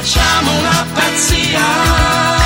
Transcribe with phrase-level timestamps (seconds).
[0.00, 2.39] facciamo una pazzia.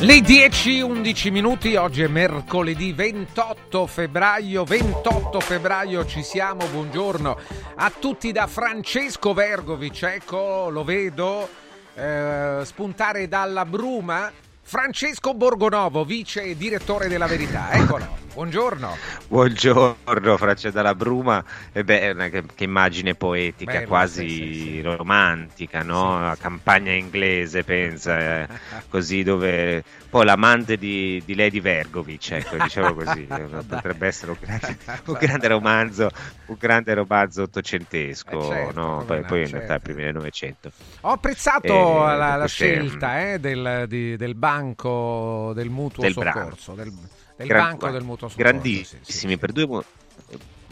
[0.00, 7.36] Le 10-11 minuti, oggi è mercoledì 28 febbraio, 28 febbraio ci siamo, buongiorno
[7.74, 11.48] a tutti da Francesco Vergovic, ecco lo vedo
[11.94, 14.30] eh, spuntare dalla bruma,
[14.62, 18.27] Francesco Borgonovo, vice direttore della Verità, eccolo.
[18.38, 19.02] Buongiorno.
[19.28, 21.44] Buongiorno, Francesco dalla Bruma.
[21.72, 26.20] E beh, è una che, che immagine poetica, Bella, quasi sì, sì, romantica, no?
[26.20, 28.48] La campagna inglese, pensa, eh,
[28.88, 34.38] così dove poi l'amante di, di Lady Vergovic, ecco, diciamo così, eh, potrebbe essere un
[34.40, 36.10] grande, un grande romanzo,
[36.46, 39.04] un grande romanzo ottocentesco, Eh, certo, no?
[39.04, 39.50] Poi, no, poi in certo.
[39.50, 40.72] realtà primi del Novecento.
[41.02, 46.74] Ho apprezzato Eh, la, la scelta eh, del, di- del banco del mutuo Del soccorso,
[46.74, 46.92] del,
[47.38, 48.50] del Gran- banco del mutuo soccorso.
[48.50, 49.84] grandissimi sì, sì, per due,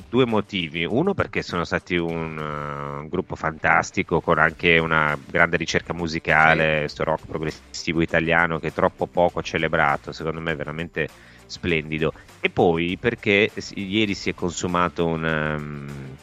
[0.09, 0.85] due motivi.
[0.85, 6.81] Uno perché sono stati un, uh, un gruppo fantastico con anche una grande ricerca musicale,
[6.81, 11.09] questo rock progressivo italiano che è troppo poco celebrato, secondo me è veramente
[11.47, 12.13] splendido.
[12.41, 15.25] E poi perché ieri si è consumato un...
[15.25, 16.17] um,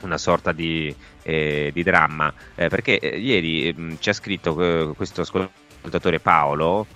[0.00, 0.94] una sorta di,
[1.24, 6.86] eh, di dramma eh, perché eh, ieri ehm, ci ha scritto eh, questo ascoltatore Paolo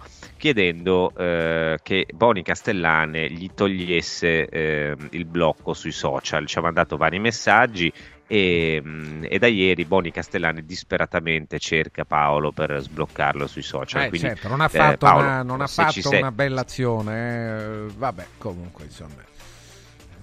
[0.42, 6.48] chiedendo eh, che Boni Castellane gli togliesse eh, il blocco sui social.
[6.48, 7.92] Ci ha mandato vari messaggi
[8.26, 14.02] e, mh, e da ieri Boni Castellane disperatamente cerca Paolo per sbloccarlo sui social.
[14.02, 17.86] Eh, Quindi, certo, non ha eh, fatto, Paolo, una, non ha fatto una bella azione.
[17.86, 19.22] eh, vabbè, comunque, insomma.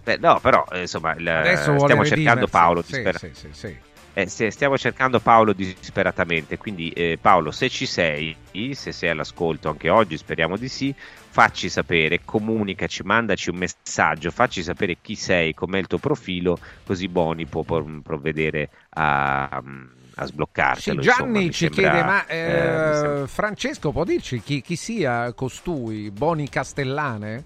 [0.04, 2.52] Beh, no, però eh, insomma, il- vuole stiamo cercando redimersi.
[2.52, 3.78] Paolo Sì, sì, sì, sì.
[4.12, 8.36] Eh, se- stiamo cercando Paolo disperatamente, quindi eh, Paolo se ci sei,
[8.74, 14.64] se sei all'ascolto anche oggi, speriamo di sì, facci sapere, comunicaci, mandaci un messaggio, facci
[14.64, 20.26] sapere chi sei, com'è il tuo profilo, così Boni può provvedere a, a
[20.72, 21.00] Sì, sbloccartelo.
[21.00, 26.12] Gianni insomma, ci sembra, chiede, ma eh, eh, Francesco può dirci chi, chi sia costui,
[26.12, 27.46] Boni Castellane?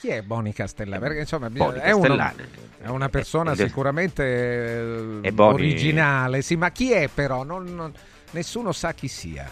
[0.00, 0.98] Chi è Boni Castellane?
[0.98, 2.32] Perché insomma Boni è, uno-
[2.80, 7.42] è una persona Eh, sicuramente eh, è Boni- originale, sì, ma chi è però?
[7.44, 7.92] Non- non-
[8.30, 9.46] nessuno sa chi sia.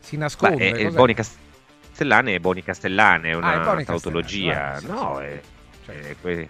[0.00, 0.70] Si nasconde.
[0.70, 0.90] è, è?
[0.90, 4.54] Boni Castellane è Boni Castellane, è Ah, una è Boni tautologia.
[4.54, 5.24] Castellane, sì, no, sì.
[5.24, 5.40] è,
[5.84, 6.08] Certo.
[6.08, 6.48] è que-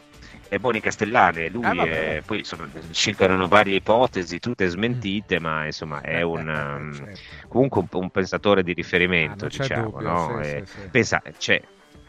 [0.49, 6.03] è Boni Castellane, lui Ah, è- poi sono, circolano varie ipotesi, tutte smentite, ma insomma
[6.03, 7.49] è un, um, Certo.
[7.49, 9.91] comunque un, un pensatore di Ah, riferimento, c'è diciamo.
[9.91, 10.41] dubbio, no?
[10.44, 10.88] sì, sì, sì.
[10.88, 11.61] Pensa, c'è,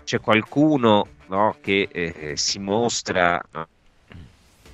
[0.07, 3.41] c'è qualcuno no, che eh, si mostra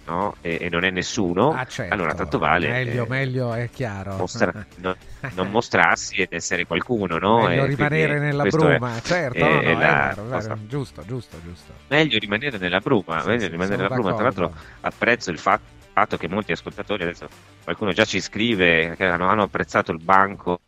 [0.06, 1.91] no, e, e non è nessuno, Ah, certo.
[1.91, 4.15] allora tanto vale Meglio, eh, meglio, è chiaro.
[4.18, 4.95] mostra- no-
[5.33, 7.47] non mostrarsi ed essere qualcuno, no?
[7.47, 10.59] Meglio E rimanere quindi nella questo è- bruma, certo, è- no, è la vero, vero,
[10.68, 11.74] giusto, giusto, giusto.
[11.88, 14.13] meglio rimanere nella bruma, Sì, meglio sì, rimanere nella bruma.
[14.13, 15.59] Tra l'altro apprezzo il fa-
[15.94, 17.27] fatto che molti ascoltatori adesso
[17.63, 20.59] qualcuno già ci scrive che hanno, hanno apprezzato il banco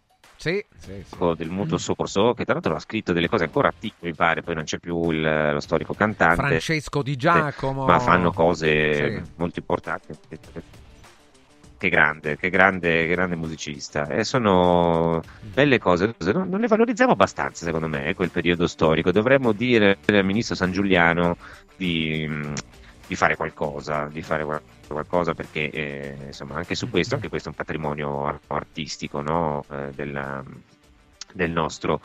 [0.45, 1.33] Sì, sì, sì.
[1.37, 4.53] del mutuo soccorso, che tra l'altro ha scritto delle cose ancora antiche, mi pare, poi
[4.53, 6.35] non c'è più il- lo storico cantante.
[6.35, 7.83] Francesco Di Giacomo.
[7.85, 10.13] ma fanno cose molto importanti.
[11.77, 14.07] Che grande, che grande, che grande musicista.
[14.07, 19.11] E sono belle cose, non, non le valorizziamo abbastanza, secondo me, eh, quel periodo storico.
[19.11, 21.37] Dovremmo dire al ministro San Giuliano
[21.75, 22.29] di,
[23.07, 24.61] di fare qualcosa, di fare qual-
[24.93, 29.63] qualcosa perché eh, insomma anche su questo, anche questo è un patrimonio ar- artistico no?
[29.69, 30.43] Eh, della-
[31.35, 31.99] del nostro,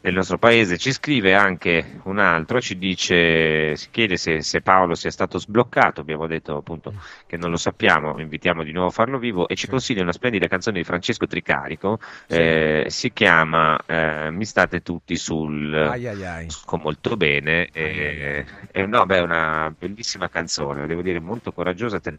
[0.00, 0.78] del nostro paese.
[0.78, 6.00] Ci scrive anche un altro, ci dice, si chiede se, se Paolo sia stato sbloccato,
[6.00, 6.94] abbiamo detto appunto
[7.26, 9.46] che non lo sappiamo, invitiamo di nuovo a farlo vivo.
[9.48, 12.36] E ci consiglia una splendida canzone di Francesco Tricarico, Sì.
[12.36, 15.74] eh, si chiama eh, Mi state tutti sul...
[15.74, 16.46] Ai ai ai.
[16.64, 22.00] Con molto bene, e, e no, beh, è una bellissima canzone, devo dire molto coraggiosa.
[22.00, 22.18] Ter-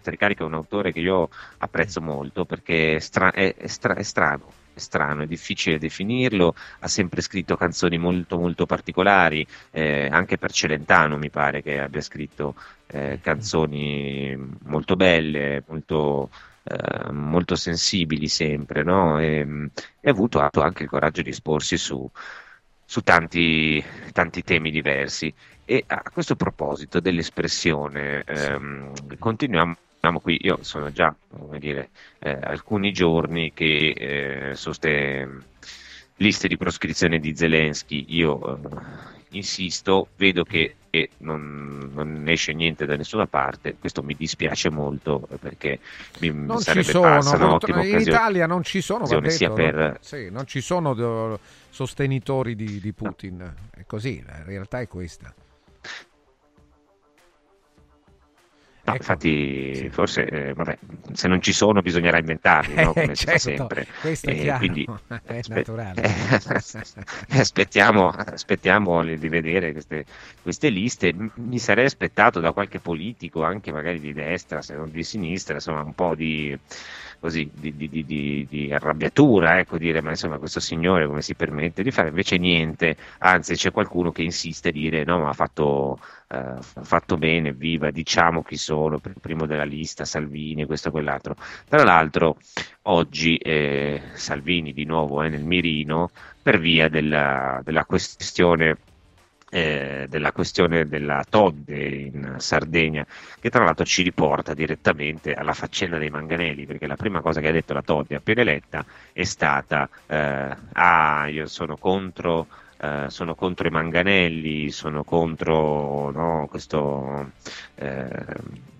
[0.00, 1.28] Tricarico è un autore che io
[1.58, 7.20] apprezzo molto perché è, stra- è- stra- è strano, strano, è difficile definirlo, ha sempre
[7.20, 12.54] scritto canzoni molto molto particolari, eh, anche per Celentano mi pare che abbia scritto
[12.86, 16.30] eh, canzoni molto belle, molto,
[16.64, 19.18] eh, molto sensibili sempre, no?
[19.18, 19.70] E,
[20.00, 22.10] e ha avuto, anche il coraggio di esporsi su,
[22.84, 23.82] su tanti,
[24.12, 25.32] tanti temi diversi.
[25.64, 29.76] E a questo proposito dell'espressione, ehm, continuiamo
[30.20, 30.38] qui.
[30.42, 35.28] Io sono già, come dire, eh, alcuni giorni che eh, su queste
[36.16, 38.58] liste di proscrizione di Zelensky io eh,
[39.30, 43.76] insisto, vedo che, che non, non esce niente da nessuna parte.
[43.78, 45.80] Questo mi dispiace molto eh, perché
[46.20, 48.16] mi Non ci sarebbe sono, passa un'ottima in occasione.
[48.16, 49.54] Italia non ci sono, detto, sia no?
[49.54, 51.38] per- Sì, non ci sono eh,
[51.70, 55.32] sostenitori di, di Putin, è così, la realtà è questa.
[58.88, 59.90] No, Ecco, infatti, sì.
[59.90, 60.78] forse, eh, vabbè,
[61.12, 62.94] se non ci sono bisognerà inventarli, no?
[62.96, 63.86] Eh, come si fa certo, sempre.
[63.98, 64.86] questo è Eh, quindi
[65.24, 66.02] è aspe- naturale.
[66.02, 66.40] eh,
[67.38, 70.04] aspettiamo, aspettiamo di vedere queste,
[70.40, 71.14] queste liste.
[71.34, 75.82] Mi sarei aspettato da qualche politico, anche magari di destra, se non di sinistra, insomma,
[75.82, 76.58] un po' di,
[77.18, 81.82] così, di, di- di- di- arrabbiatura, ecco, dire, ma insomma, questo signore come si permette
[81.82, 82.08] di fare?
[82.08, 85.98] Invece niente, anzi c'è qualcuno che insiste a dire, no, ma ha fatto,
[86.28, 91.34] eh, fatto bene, viva, diciamo chi sono, pr- primo della lista, Salvini, questo e quell'altro.
[91.68, 92.36] Tra l'altro,
[92.82, 96.10] oggi eh, Salvini di nuovo è nel mirino
[96.42, 98.76] per via della, della questione
[99.50, 103.06] eh, della questione della Todde in Sardegna,
[103.40, 107.48] che tra l'altro ci riporta direttamente alla faccenda dei manganelli, perché la prima cosa che
[107.48, 112.46] ha detto la Todde appena eletta è stata eh, ah, io sono contro,
[112.80, 117.32] eh, sono contro i manganelli, sono contro no, questo
[117.76, 118.08] eh,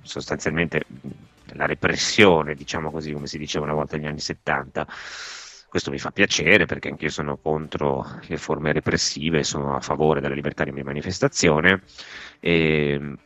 [0.03, 0.85] sostanzialmente
[1.53, 4.87] la repressione, diciamo così, come si diceva una volta negli anni 70.
[5.69, 10.35] Questo mi fa piacere perché anch'io sono contro le forme repressive, sono a favore della
[10.35, 11.83] libertà di manifestazione.
[12.41, 13.17] E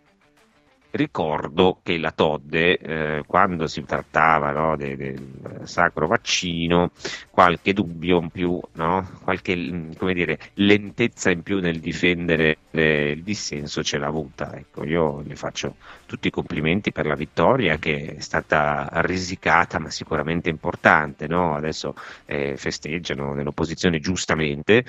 [0.92, 6.90] ricordo che la Todde, eh, quando si trattava no, de- del sacro vaccino,
[7.30, 9.08] qualche dubbio in più, no?
[9.22, 14.54] qualche mm, dire, lentezza in più nel difendere eh, il dissenso ce l'ha avuta.
[14.54, 19.90] Ecco, io le faccio tutti i complimenti per la vittoria che è stata risicata ma
[19.90, 21.26] sicuramente importante.
[21.26, 21.54] No?
[21.54, 21.94] Adesso
[22.26, 24.84] eh, festeggiano nell'opposizione giustamente.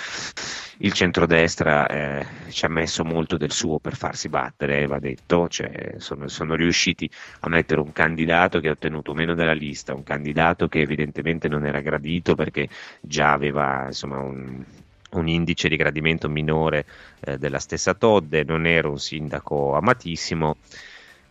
[0.79, 5.92] Il centrodestra eh, ci ha messo molto del suo per farsi battere, va detto, cioè,
[6.00, 7.09] sono, sono riusciti
[7.41, 11.65] a mettere un candidato che ha ottenuto meno della lista, un candidato che evidentemente non
[11.65, 12.67] era gradito perché
[13.01, 14.63] già aveva insomma, un,
[15.12, 16.85] un indice di gradimento minore
[17.21, 20.57] eh, della stessa Todde, non era un sindaco amatissimo,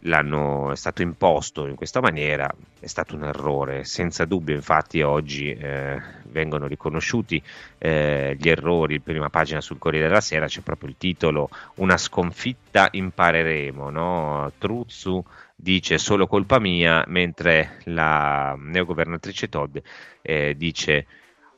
[0.03, 5.53] l'hanno, è stato imposto in questa maniera, è stato un errore, senza dubbio infatti oggi
[5.53, 7.43] eh, vengono riconosciuti
[7.79, 12.89] eh, gli errori, prima pagina sul Corriere della Sera c'è proprio il titolo Una sconfitta
[12.91, 14.53] impareremo, no?
[14.59, 19.77] Truzzu dice solo colpa mia, mentre la neogovernatrice Todd
[20.21, 21.07] eh, dice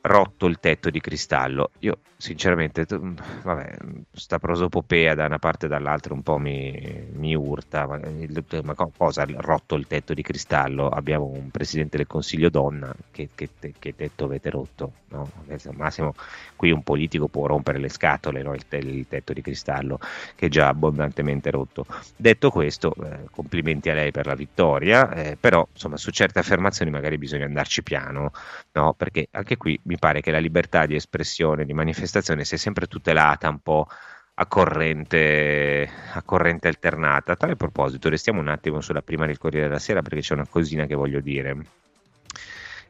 [0.07, 1.71] rotto il tetto di cristallo.
[1.79, 3.75] Io sinceramente, tu- vabbè,
[4.11, 8.73] sta prosopopea da una parte e dall'altra un po' mi, mi urta, ma, il- ma
[8.75, 10.89] co- cosa rotto il tetto di cristallo?
[10.89, 14.93] Abbiamo un presidente del Consiglio donna, che, che, che tetto avete rotto?
[15.09, 15.29] No?
[15.73, 16.13] Massimo
[16.55, 18.53] qui un politico può rompere le scatole, no?
[18.53, 19.99] il, te- il tetto di cristallo
[20.35, 21.85] che è già abbondantemente rotto.
[22.15, 26.91] Detto questo, eh, complimenti a lei per la vittoria, eh, però insomma su certe affermazioni
[26.91, 28.31] magari bisogna andarci piano,
[28.73, 28.93] no?
[28.93, 33.49] perché anche qui mi pare che la libertà di espressione, di manifestazione sia sempre tutelata
[33.49, 33.87] un po'
[34.35, 37.33] a corrente, a corrente alternata.
[37.33, 40.47] A tale proposito, restiamo un attimo sulla prima del Corriere della Sera perché c'è una
[40.47, 41.55] cosina che voglio dire.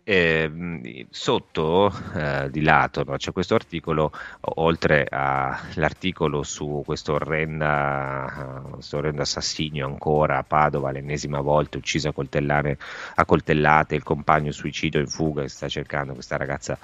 [0.07, 4.11] Eh, sotto eh, di lato no, c'è questo articolo,
[4.57, 12.13] oltre all'articolo su questo orrenda, uh, orrendo assassinio ancora a Padova, l'ennesima volta uccisa a,
[13.15, 16.77] a coltellate, il compagno suicidio in fuga che sta cercando questa ragazza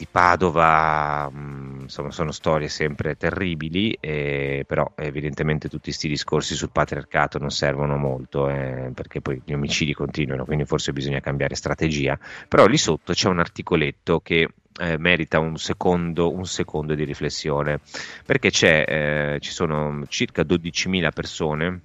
[0.00, 6.70] di Padova, mh, insomma, sono storie sempre terribili, eh, però evidentemente tutti questi discorsi sul
[6.70, 12.18] patriarcato non servono molto, eh, perché poi gli omicidi continuano, quindi forse bisogna cambiare strategia.
[12.48, 14.48] Però lì sotto c'è un articoletto che
[14.80, 17.80] eh, merita un secondo, un secondo di riflessione,
[18.24, 18.48] perché
[18.86, 21.80] eh, ci sono circa 12.000 persone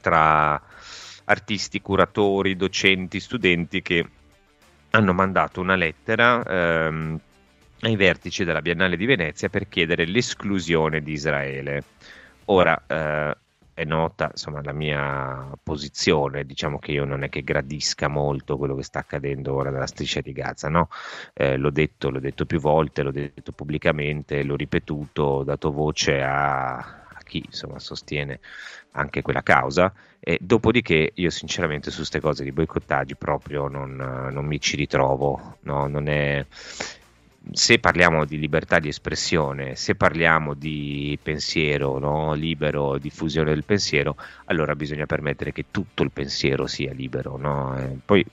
[0.00, 0.58] tra
[1.24, 4.08] artisti, curatori, docenti, studenti che
[4.96, 7.20] hanno mandato una lettera ehm,
[7.80, 11.84] ai vertici della Biennale di Venezia per chiedere l'esclusione di Israele.
[12.46, 13.36] Ora eh,
[13.74, 18.74] è nota insomma, la mia posizione, diciamo che io non è che gradisca molto quello
[18.74, 20.88] che sta accadendo ora nella striscia di Gaza, no?
[21.34, 26.22] Eh, l'ho detto, l'ho detto più volte, l'ho detto pubblicamente, l'ho ripetuto, ho dato voce
[26.22, 28.40] a, chi insomma, sostiene
[28.92, 29.92] anche quella causa.
[30.20, 35.58] E dopodiché io sinceramente su queste cose di boicottaggi proprio non, non mi ci ritrovo,
[35.62, 35.86] no?
[35.86, 36.44] non è...
[37.52, 42.34] Se parliamo di libertà di espressione, se parliamo di pensiero no?
[42.34, 44.16] libero, diffusione del pensiero,
[44.46, 47.36] allora bisogna permettere che tutto il pensiero sia libero.
[47.36, 48.00] No?
[48.04, 48.24] Poi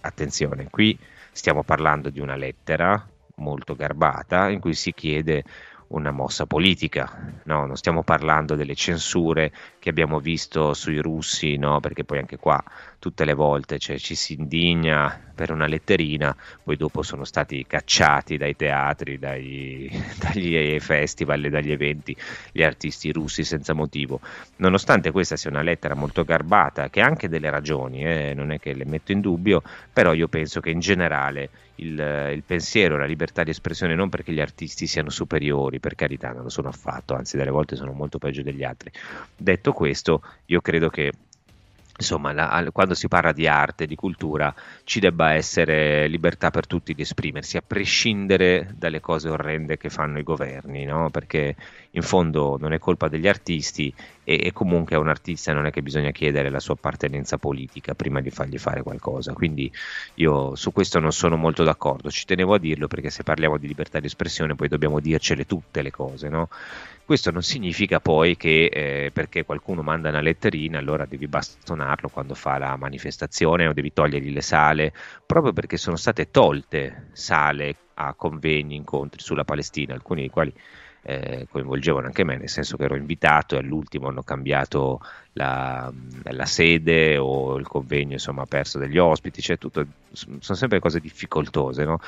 [0.00, 0.98] attenzione, qui
[1.30, 3.06] stiamo parlando di una lettera
[3.36, 5.44] molto garbata in cui si chiede
[5.92, 7.66] una mossa politica, no?
[7.66, 11.80] non stiamo parlando delle censure che abbiamo visto sui russi, no?
[11.80, 12.62] perché poi anche qua
[13.02, 18.36] tutte le volte cioè, ci si indigna per una letterina, poi dopo sono stati cacciati
[18.36, 19.90] dai teatri, dai,
[20.22, 22.16] dagli festival e dagli eventi
[22.52, 24.20] gli artisti russi senza motivo.
[24.58, 28.60] Nonostante questa sia una lettera molto garbata, che ha anche delle ragioni, eh, non è
[28.60, 33.06] che le metto in dubbio, però io penso che in generale il, il pensiero, la
[33.06, 37.14] libertà di espressione, non perché gli artisti siano superiori, per carità, non lo sono affatto,
[37.14, 38.92] anzi delle volte sono molto peggio degli altri.
[39.36, 41.10] Detto questo, io credo che
[41.96, 46.94] insomma, la, quando si parla di arte, di cultura, ci debba essere libertà per tutti
[46.94, 51.10] di esprimersi, a prescindere dalle cose orrende che fanno i governi, no?
[51.10, 51.56] perché
[51.94, 53.92] in fondo non è colpa degli artisti
[54.24, 57.94] e, e, comunque a un artista non è che bisogna chiedere la sua appartenenza politica
[57.94, 59.32] prima di fargli fare qualcosa.
[59.32, 59.70] Quindi
[60.14, 63.66] io su questo non sono molto d'accordo, ci tenevo a dirlo perché se parliamo di
[63.66, 66.48] libertà di espressione poi dobbiamo dircele tutte le cose, no?
[67.04, 72.34] Questo non significa poi che eh, perché qualcuno manda una letterina allora devi bastonarlo quando
[72.34, 74.94] fa la manifestazione o devi togliergli le sale,
[75.26, 80.54] proprio perché sono state tolte sale a convegni, incontri sulla Palestina, alcuni dei quali
[81.02, 85.00] eh, coinvolgevano anche me, nel senso che ero invitato e all'ultimo hanno cambiato
[85.32, 85.92] la,
[86.22, 91.84] la, sede o il convegno, insomma, perso degli ospiti, cioè tutto, sono sempre cose difficoltose,
[91.84, 91.98] no?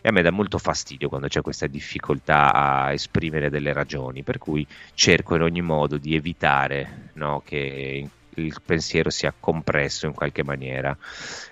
[0.00, 4.38] E a me dà molto fastidio quando c'è questa difficoltà a esprimere delle ragioni, per
[4.38, 10.44] cui cerco in ogni modo di evitare no, che il pensiero sia compresso in qualche
[10.44, 10.96] maniera.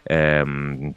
[0.02, 0.92] Ehm,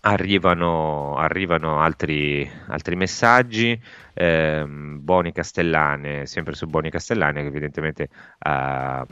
[0.00, 3.80] arrivano, arrivano altri, altri messaggi.
[4.14, 9.04] Eh, Boni Castellane, sempre su Boni Castellane, che evidentemente ha,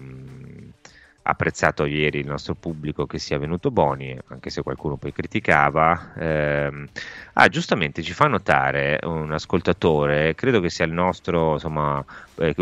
[1.26, 6.12] apprezzato ieri il nostro pubblico che sia venuto Boni, anche se qualcuno poi criticava.
[6.14, 6.88] Eh,
[7.34, 12.04] ah, giustamente ci fa notare un ascoltatore, credo che sia il nostro insomma,
[12.36, 12.54] eh,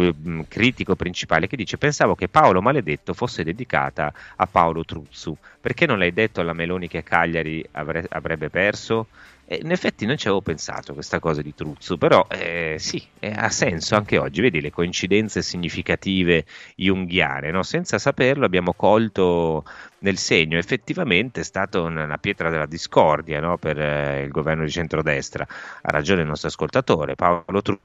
[0.49, 5.37] critico principale, che dice: Pensavo che Paolo Maledetto fosse dedicata a Paolo Truzzu.
[5.61, 9.07] Perché non l'hai detto alla Meloni che Cagliari avre- avrebbe perso?
[9.47, 13.31] E in effetti non ci avevo pensato questa cosa di Truzzo, però eh, sì, eh,
[13.31, 16.47] ha senso anche oggi, vedi le coincidenze significative
[16.77, 17.63] junghiane, no?
[17.63, 19.65] senza saperlo abbiamo colto
[19.99, 23.59] nel segno, effettivamente è stata una, pietra della discordia no?
[23.59, 25.47] per eh, il governo di centrodestra,
[25.83, 27.81] ha ragione il nostro ascoltatore, Paolo Truzzo.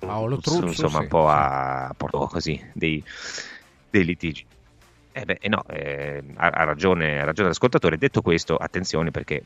[0.00, 1.34] Paolo Truzzo, insomma, sì, un po' sì.
[1.34, 3.02] a portò così dei,
[3.90, 4.44] dei litigi.
[5.12, 7.96] Eh beh, no, eh, ha ragione, ha ragione l'ascoltatore.
[7.96, 9.44] Detto questo, attenzione perché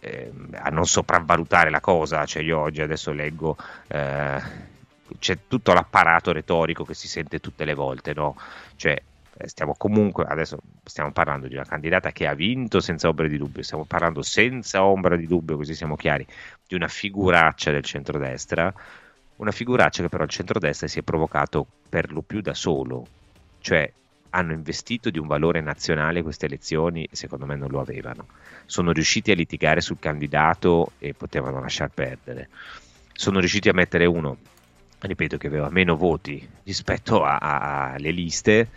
[0.00, 3.56] eh, a non sopravvalutare la cosa, cioè io oggi adesso leggo,
[3.88, 4.40] eh,
[5.18, 8.36] c'è tutto l'apparato retorico che si sente tutte le volte, no?
[8.76, 9.00] Cioè,
[9.40, 13.38] eh, stiamo comunque, adesso stiamo parlando di una candidata che ha vinto senza ombra di
[13.38, 16.26] dubbio, stiamo parlando senza ombra di dubbio, così siamo chiari,
[16.66, 18.72] di una figuraccia del centrodestra,
[19.36, 23.06] una figuraccia che però il centrodestra si è provocato per lo più da solo,
[23.60, 23.90] cioè
[24.30, 28.26] hanno investito di un valore nazionale queste elezioni e secondo me non lo avevano.
[28.66, 32.48] Sono riusciti a litigare sul candidato e potevano lasciar perdere.
[33.12, 34.36] Sono riusciti a mettere uno,
[35.00, 38.68] ripeto, che aveva meno voti rispetto alle liste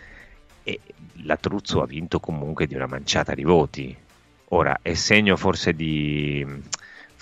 [0.62, 0.80] e
[1.24, 3.96] la Truzzo ha vinto comunque di una manciata di voti.
[4.48, 6.46] Ora è segno forse di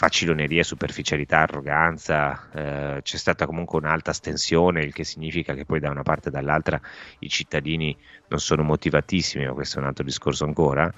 [0.01, 5.91] faciloneria, superficialità, arroganza, eh, c'è stata comunque un'alta stensione, il che significa che poi da
[5.91, 6.81] una parte e dall'altra
[7.19, 7.95] i cittadini
[8.29, 10.91] non sono motivatissimi, ma questo è un altro discorso ancora.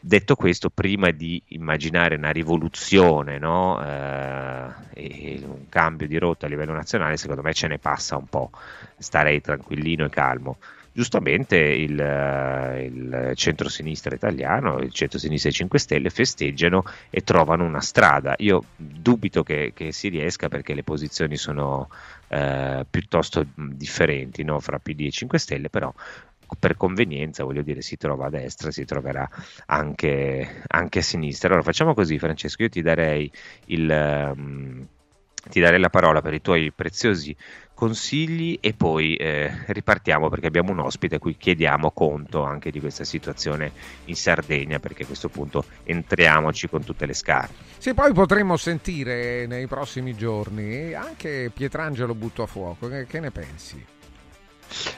[0.00, 3.80] Detto questo, prima di immaginare una rivoluzione no?
[3.84, 8.26] eh, e un cambio di rotta a livello nazionale, secondo me ce ne passa un
[8.26, 8.50] po',
[8.98, 10.58] starei tranquillino e calmo
[10.92, 17.80] giustamente il, il centro-sinistra italiano, il centro-sinistra e i 5 Stelle festeggiano e trovano una
[17.80, 18.34] strada.
[18.38, 21.88] Io dubito che, che si riesca perché le posizioni sono
[22.28, 24.60] eh, piuttosto differenti no?
[24.60, 25.92] fra PD e 5 Stelle, però
[26.58, 29.28] per convenienza, voglio dire, si trova a destra, si troverà
[29.66, 31.48] anche, anche a sinistra.
[31.48, 33.30] Allora facciamo così, Francesco, io ti darei
[33.66, 34.32] il...
[34.34, 34.88] Um,
[35.48, 37.34] ti darei la parola per i tuoi preziosi
[37.80, 42.78] consigli e poi eh, ripartiamo perché abbiamo un ospite a cui chiediamo conto anche di
[42.78, 43.72] questa situazione
[44.04, 47.54] in Sardegna perché a questo punto entriamoci con tutte le scarpe.
[47.78, 53.30] Sì, poi potremmo sentire nei prossimi giorni anche Pietrangelo Butto a Fuoco, che, che ne
[53.30, 53.82] pensi?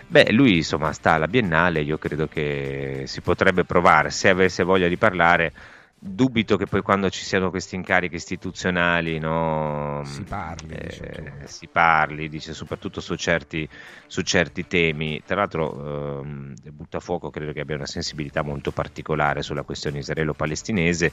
[0.07, 4.89] Beh, lui insomma sta alla Biennale, io credo che si potrebbe provare, se avesse voglia
[4.89, 5.53] di parlare,
[6.05, 12.29] dubito che poi quando ci siano questi incarichi istituzionali no, si, parli, eh, si parli,
[12.29, 13.69] dice soprattutto su certi,
[14.09, 15.23] su certi temi.
[15.25, 21.13] Tra l'altro eh, Buttafuoco credo che abbia una sensibilità molto particolare sulla questione israelo-palestinese.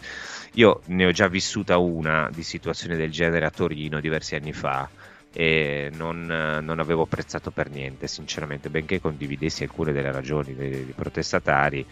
[0.53, 4.89] Io ne ho già vissuta una di situazioni del genere a Torino diversi anni fa.
[5.31, 10.93] e non, non avevo apprezzato per niente, sinceramente, benché condividessi alcune delle ragioni dei, dei
[10.95, 11.85] protestatari.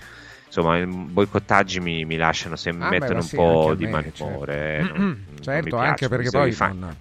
[0.48, 3.74] Insomma, i boicottaggi mi, mi lasciano sempre, Ah, mi beh, mettono ma un sì, po'
[3.76, 4.78] di me, malincuore.
[4.82, 4.98] certo.
[4.98, 6.96] non- non certo, piace, anche perché poi non,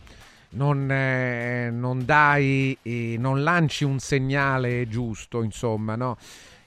[0.50, 6.16] non, eh, non dai, eh, non lanci un segnale giusto, insomma, no?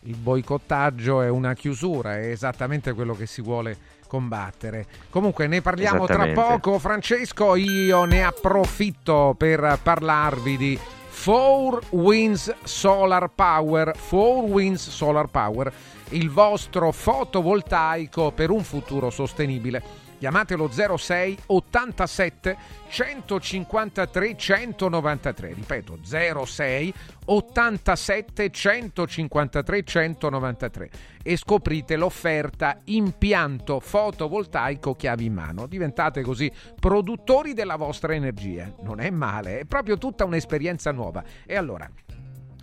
[0.04, 4.86] Il boicottaggio è una chiusura, è esattamente quello che si vuole combattere.
[5.10, 10.80] Comunque ne parliamo tra poco, Francesco, io ne approfitto per parlarvi di
[11.22, 15.72] 4 Winds Solar Power, 4 Winds Solar Power,
[16.12, 19.99] il vostro fotovoltaico per un futuro sostenibile.
[20.20, 22.58] Chiamatelo 06 87
[22.90, 25.54] 153 193.
[25.54, 26.94] Ripeto 06
[27.26, 30.90] 87 153 193
[31.24, 35.68] e scoprite l'offerta impianto fotovoltaico chiavi in mano.
[35.68, 38.70] Diventate così produttori della vostra energia.
[38.82, 41.24] Non è male, è proprio tutta un'esperienza nuova.
[41.46, 41.90] E allora,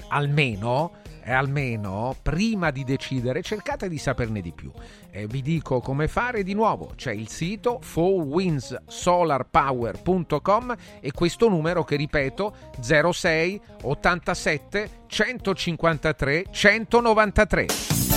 [0.08, 0.92] almeno,
[1.22, 4.70] eh, almeno prima di decidere cercate di saperne di più.
[5.10, 6.92] E vi dico come fare di nuovo.
[6.94, 18.15] C'è il sito 4windsolarpower.com e questo numero che ripeto 06 87 153 193.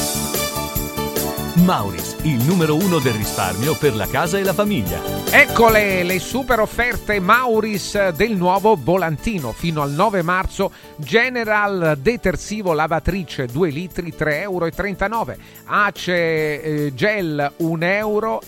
[1.59, 4.99] Mauris, il numero uno del risparmio per la casa e la famiglia.
[5.29, 9.51] Eccole le super offerte Mauris del nuovo volantino.
[9.51, 15.35] Fino al 9 marzo General detersivo lavatrice 2 litri 3,39 euro.
[15.65, 18.41] Ace eh, gel 1,19 euro.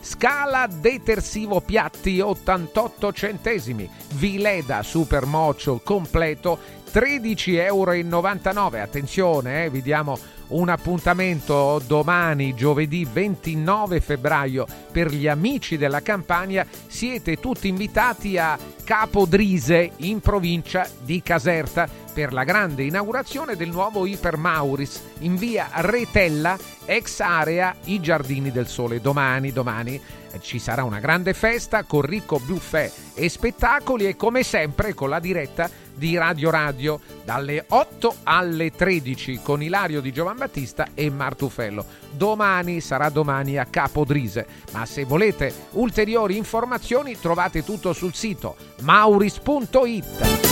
[0.00, 3.90] Scala detersivo piatti 88 centesimi.
[4.14, 6.58] Vileda super mocio completo
[6.92, 8.82] 13,99 euro.
[8.82, 10.18] Attenzione, eh, vi diamo
[10.52, 16.66] un appuntamento domani, giovedì 29 febbraio, per gli amici della Campania.
[16.86, 24.04] Siete tutti invitati a Capodrise, in provincia di Caserta, per la grande inaugurazione del nuovo
[24.04, 29.00] Iper Mauris in via Retella, ex area I Giardini del Sole.
[29.00, 30.00] Domani, domani
[30.40, 35.20] ci sarà una grande festa con ricco buffet e spettacoli e come sempre con la
[35.20, 41.84] diretta di Radio Radio dalle 8 alle 13 con Ilario di Giovan Battista e Martufello.
[42.10, 50.50] Domani sarà domani a Capodrise, ma se volete ulteriori informazioni trovate tutto sul sito mauris.it.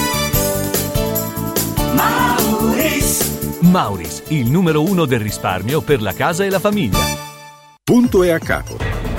[3.60, 6.98] Mauris, il numero uno del risparmio per la casa e la famiglia.
[7.84, 9.09] Punto e a capo.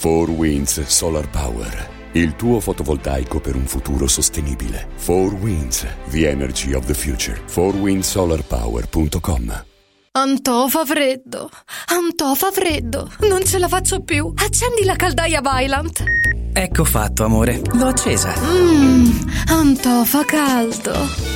[0.00, 1.94] 4 Winds Solar Power.
[2.12, 4.86] Il tuo fotovoltaico per un futuro sostenibile.
[5.04, 7.40] 4 Winds, the energy of the future.
[7.52, 9.64] 4windsolarpower.com
[10.12, 11.50] Antò fa freddo,
[11.88, 14.32] Antò fa freddo, non ce la faccio più.
[14.34, 16.02] Accendi la caldaia Vylant.
[16.54, 17.60] Ecco fatto, amore.
[17.72, 18.32] L'ho accesa.
[18.38, 21.35] Mmm, Antò fa caldo.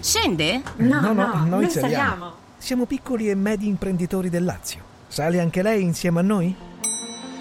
[0.00, 0.62] Scende?
[0.76, 2.32] No, no, noi, saliamo.
[2.58, 4.80] Siamo piccoli e medi imprenditori del Lazio.
[5.08, 6.54] Sale anche lei insieme a noi?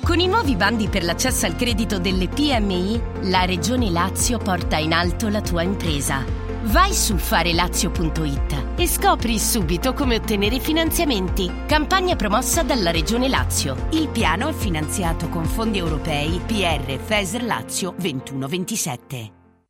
[0.04, 4.92] Con i nuovi bandi per l'accesso al credito delle PMI, la Regione Lazio porta in
[4.92, 6.43] alto la tua impresa.
[6.68, 11.52] Vai su farelazio.it e scopri subito come ottenere finanziamenti.
[11.66, 13.88] Campagna promossa dalla Regione Lazio.
[13.92, 19.43] Il piano è finanziato con fondi europei PR FESR Lazio 2127.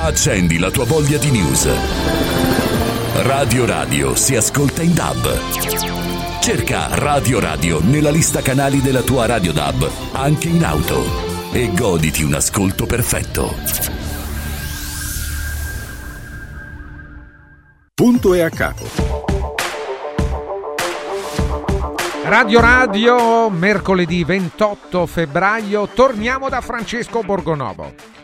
[0.00, 1.68] Accendi la tua voglia di news.
[3.24, 6.38] Radio Radio si ascolta in DAB.
[6.40, 11.50] Cerca Radio Radio nella lista canali della tua Radio DAB, anche in auto.
[11.52, 13.54] E goditi un ascolto perfetto.
[17.92, 19.26] Punto e a capo.
[22.22, 28.17] Radio Radio, mercoledì 28 febbraio, torniamo da Francesco Borgonovo.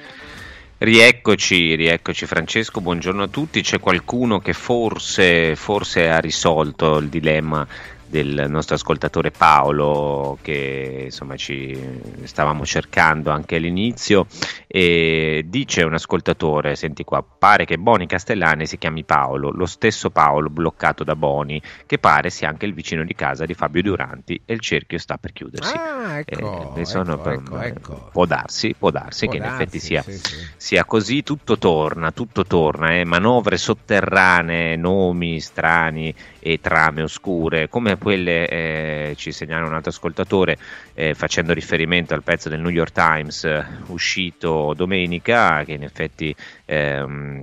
[0.85, 3.63] Rieccoci, rieccoci Francesco, buongiorno a tutti.
[3.63, 7.67] C'è qualcuno che forse, forse ha risolto il dilemma
[8.15, 11.77] del nostro ascoltatore Paolo che insomma ci
[12.23, 14.27] stavamo cercando anche all'inizio
[14.69, 20.11] e dice un ascoltatore senti qua pare che Boni Castellani si chiami Paolo lo stesso
[20.11, 24.41] Paolo bloccato da Boni che pare sia anche il vicino di casa di Fabio Duranti
[24.45, 28.09] e il cerchio sta per chiudersi Ah, ecco, Eh, ecco, per- ecco, ecco.
[28.13, 30.37] può darsi può darsi Può che in darsi, effetti sia, sì, sì.
[30.57, 37.97] sia così tutto torna tutto torna eh, manovre sotterranee nomi strani e trame oscure come
[38.05, 40.59] quelle eh, ci segnala un altro ascoltatore
[40.93, 46.37] eh, facendo riferimento al pezzo del New York Times eh, uscito domenica che in effetti
[46.67, 47.43] ehm,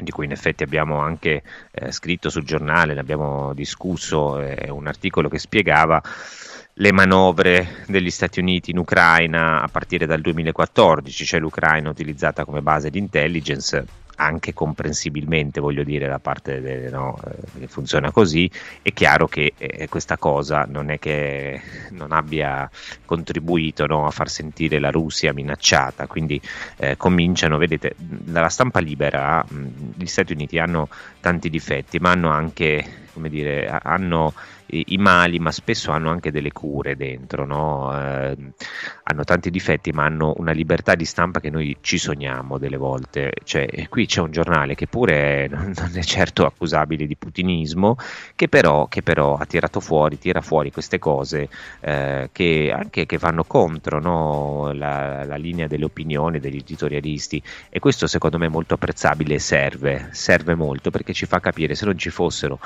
[0.00, 1.42] di cui in effetti abbiamo anche
[1.72, 6.00] eh, scritto sul giornale, ne abbiamo discusso, eh, un articolo che spiegava
[6.74, 12.60] le manovre degli Stati Uniti in Ucraina a partire dal 2014, cioè l'Ucraina utilizzata come
[12.60, 17.18] base di intelligence anche comprensibilmente voglio dire da parte de- no,
[17.60, 18.50] eh, funziona così.
[18.82, 22.68] È chiaro che eh, questa cosa non è che non abbia
[23.04, 26.06] contribuito no, a far sentire la Russia minacciata.
[26.06, 26.40] Quindi
[26.78, 30.88] eh, cominciano vedete dalla stampa libera mh, gli Stati Uniti hanno
[31.20, 34.34] tanti difetti ma hanno anche come dire ha- hanno
[34.68, 37.92] i mali, ma spesso hanno anche delle cure dentro, no?
[37.96, 38.36] Eh,
[39.04, 43.32] hanno tanti difetti, ma hanno una libertà di stampa che noi ci sogniamo delle volte.
[43.44, 47.96] Cioè, qui c'è un giornale che pure non è certo accusabile di putinismo,
[48.34, 51.48] che però, che però ha tirato fuori, tira fuori queste cose
[51.80, 54.72] eh, che anche che vanno contro no?
[54.72, 59.38] la, la linea delle opinioni degli editorialisti e questo secondo me è molto apprezzabile e
[59.38, 62.58] serve, serve molto perché ci fa capire se non ci fossero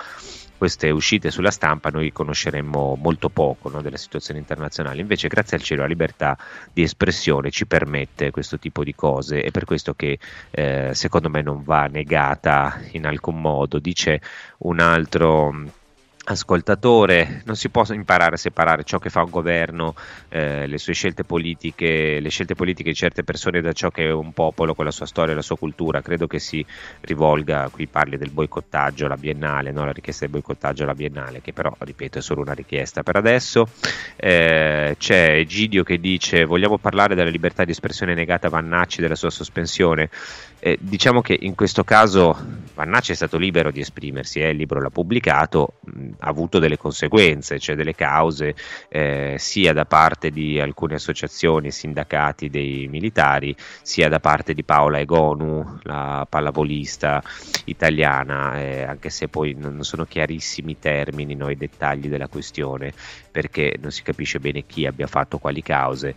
[0.61, 5.01] queste uscite sulla stampa noi conosceremmo molto poco no, della situazione internazionale.
[5.01, 6.37] Invece, grazie al cielo, la libertà
[6.71, 10.19] di espressione ci permette questo tipo di cose e per questo che
[10.51, 13.79] eh, secondo me non va negata in alcun modo.
[13.79, 14.21] Dice
[14.59, 15.79] un altro
[16.25, 19.95] ascoltatore, non si può imparare a separare ciò che fa un governo,
[20.29, 24.13] eh, le sue scelte politiche, le scelte politiche di certe persone da ciò che è
[24.13, 26.03] un popolo con la sua storia e la sua cultura.
[26.03, 26.65] Credo che si
[27.01, 29.85] rivolga, qui parli del boicottaggio alla biennale, no?
[29.85, 33.69] la richiesta del boicottaggio alla biennale, che però, ripeto, è solo una richiesta per adesso.
[34.17, 39.15] Eh, c'è Egidio che dice vogliamo parlare della libertà di espressione negata a Vannacci della
[39.15, 40.11] sua sospensione.
[40.59, 42.37] Eh, diciamo che in questo caso
[42.75, 45.75] Vannacci è stato libero di esprimersi, eh, il libro l'ha pubblicato,
[46.19, 48.55] avuto delle conseguenze, cioè delle cause
[48.89, 54.65] eh, sia da parte di alcune associazioni e sindacati dei militari, sia da parte di
[54.65, 57.23] Paola Egonu, la pallavolista
[57.65, 62.93] italiana, eh, anche se poi non sono chiarissimi i termini, no, i dettagli della questione,
[63.31, 66.15] perché non si capisce bene chi abbia fatto quali cause.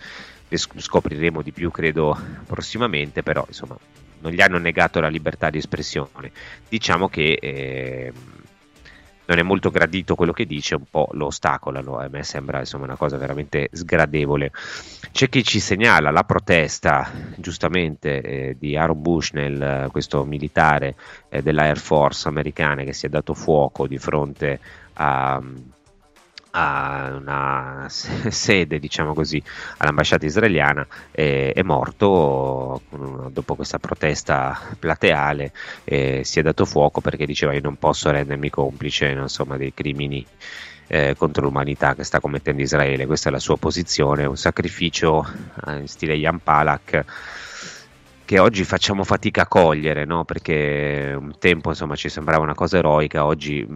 [0.48, 3.76] Le scopriremo di più, credo, prossimamente, però insomma
[4.24, 6.32] non gli hanno negato la libertà di espressione.
[6.68, 8.14] Diciamo che eh,
[9.26, 12.86] non è molto gradito quello che dice, un po' lo ostacolano, a me sembra insomma,
[12.86, 14.52] una cosa veramente sgradevole.
[15.12, 20.96] C'è chi ci segnala la protesta, giustamente, eh, di Aaron Bushnell, questo militare
[21.30, 24.60] eh, dell'Air Force americana che si è dato fuoco di fronte
[24.94, 25.42] a
[26.56, 29.42] a una sede, diciamo così,
[29.78, 32.82] all'ambasciata israeliana, eh, è morto
[33.30, 35.52] dopo questa protesta plateale,
[35.84, 40.26] eh, si è dato fuoco perché diceva io non posso rendermi complice insomma, dei crimini
[40.88, 45.26] eh, contro l'umanità che sta commettendo Israele, questa è la sua posizione, un sacrificio
[45.68, 47.06] eh, in stile Jan Palak
[48.26, 50.24] che oggi facciamo fatica a cogliere, no?
[50.24, 53.68] perché un tempo insomma, ci sembrava una cosa eroica, oggi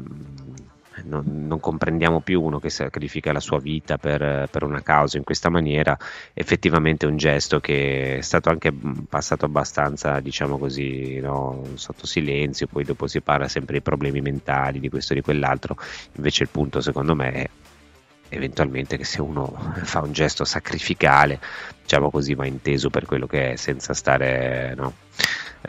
[1.06, 5.24] non, non, comprendiamo più uno che sacrifica la sua vita per, per, una causa in
[5.24, 5.98] questa maniera,
[6.34, 8.74] effettivamente è un gesto che è stato anche
[9.08, 14.80] passato abbastanza, diciamo così, no, sotto silenzio, poi dopo si parla sempre di problemi mentali,
[14.80, 15.78] di questo e di quell'altro,
[16.16, 17.50] invece il punto secondo me è
[18.30, 21.40] eventualmente che se uno fa un gesto sacrificale,
[21.82, 24.74] diciamo così, va inteso per quello che è, senza stare...
[24.76, 24.94] No?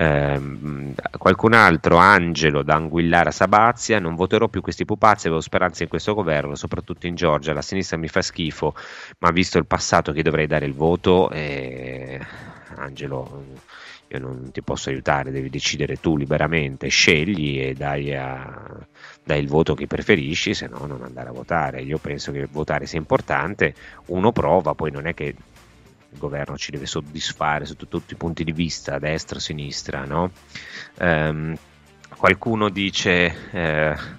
[0.00, 5.88] Ehm, qualcun altro, Angelo da Anguillara Sabazia, non voterò più questi pupazzi, avevo speranze in
[5.88, 8.74] questo governo, soprattutto in Georgia, la sinistra mi fa schifo,
[9.18, 12.20] ma visto il passato che dovrei dare il voto, eh,
[12.76, 13.44] Angelo,
[14.10, 18.64] io non ti posso aiutare, devi decidere tu liberamente, scegli e dai, a,
[19.24, 21.82] dai il voto che preferisci, se no non andare a votare.
[21.82, 23.74] Io penso che votare sia importante,
[24.06, 25.34] uno prova, poi non è che
[26.10, 30.30] il governo ci deve soddisfare sotto tutti i punti di vista, destra, sinistra, no?
[30.98, 31.56] Um,
[32.16, 33.50] qualcuno dice...
[33.50, 34.16] Eh,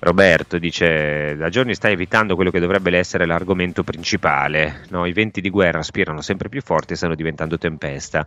[0.00, 4.80] Roberto dice: Da giorni stai evitando quello che dovrebbe essere l'argomento principale.
[4.88, 5.04] No?
[5.04, 8.26] I venti di guerra spirano sempre più forti e stanno diventando tempesta.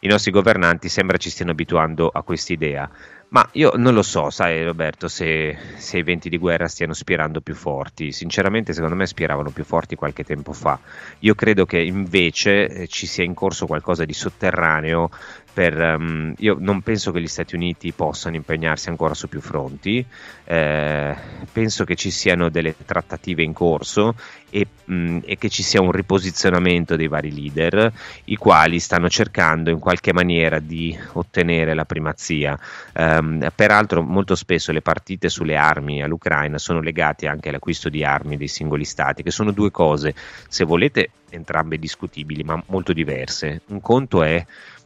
[0.00, 2.90] I nostri governanti sembra ci stiano abituando a quest'idea.
[3.34, 7.40] Ma io non lo so, sai Roberto, se, se, i venti di guerra stiano spirando
[7.40, 8.12] più forti.
[8.12, 10.78] Sinceramente, secondo me spiravano più forti qualche tempo fa.
[11.18, 15.10] Io credo che invece eh, ci sia in corso qualcosa di sotterraneo
[15.54, 20.04] per, um, io non penso che gli Stati Uniti possano impegnarsi ancora su più fronti,
[20.44, 21.16] eh,
[21.52, 24.16] penso che ci siano delle trattative in corso
[24.50, 27.92] e, mh, e, che ci sia un riposizionamento dei vari leader,
[28.24, 32.58] i quali stanno cercando in qualche maniera di ottenere la primazia.
[32.94, 38.36] Um, peraltro molto spesso le partite sulle armi all'Ucraina sono legate anche all'acquisto di armi
[38.36, 40.14] dei singoli stati, che sono due cose,
[40.48, 43.62] se volete, entrambe discutibili, ma molto diverse.
[43.66, 44.44] Un conto è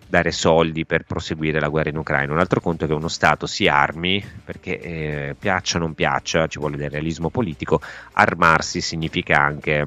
[0.08, 2.32] dare soldi per proseguire la guerra in Ucraina.
[2.32, 6.46] Un altro conto è che uno Stato si armi, perché eh, piaccia o non piaccia,
[6.46, 7.80] ci vuole del realismo politico,
[8.12, 9.86] armarsi significa anche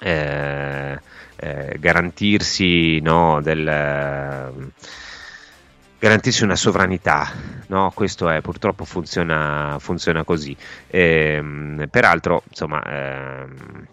[0.00, 0.98] eh,
[1.36, 4.72] eh, garantirsi no, del
[5.98, 7.28] garantirsi una sovranità,
[7.66, 7.90] no?
[7.92, 10.56] questo è purtroppo funziona, funziona così.
[10.88, 13.86] Ehm, peraltro, insomma, ehm,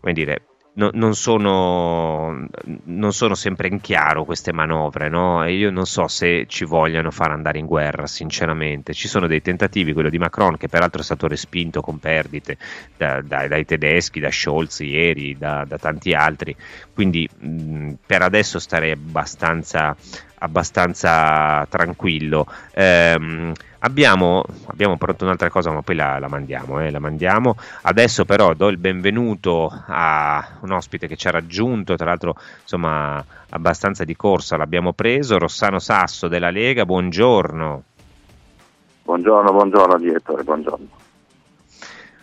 [0.00, 0.42] come dire,
[0.80, 2.46] no, non, sono,
[2.84, 5.44] non, sono, sempre in chiaro queste manovre, no?
[5.44, 8.94] Io non so se ci vogliano far andare in guerra, sinceramente.
[8.94, 12.56] Ci sono dei tentativi, quello di Macron, che peraltro è stato respinto con perdite
[12.96, 16.56] da, da, dai tedeschi, da Scholz ieri, da, da tanti altri.
[16.94, 19.94] Quindi mh, per adesso starei abbastanza,
[20.38, 22.46] abbastanza tranquillo.
[22.72, 27.56] Ehm, Abbiamo, abbiamo, pronto un'altra cosa, ma poi la, la mandiamo, eh, la mandiamo.
[27.82, 33.24] Adesso però do il benvenuto a un ospite che ci ha raggiunto, tra l'altro insomma
[33.48, 37.82] abbastanza di corsa l'abbiamo preso, Rossano Sasso della Lega, buongiorno.
[39.02, 40.99] Buongiorno, buongiorno direttore, buongiorno.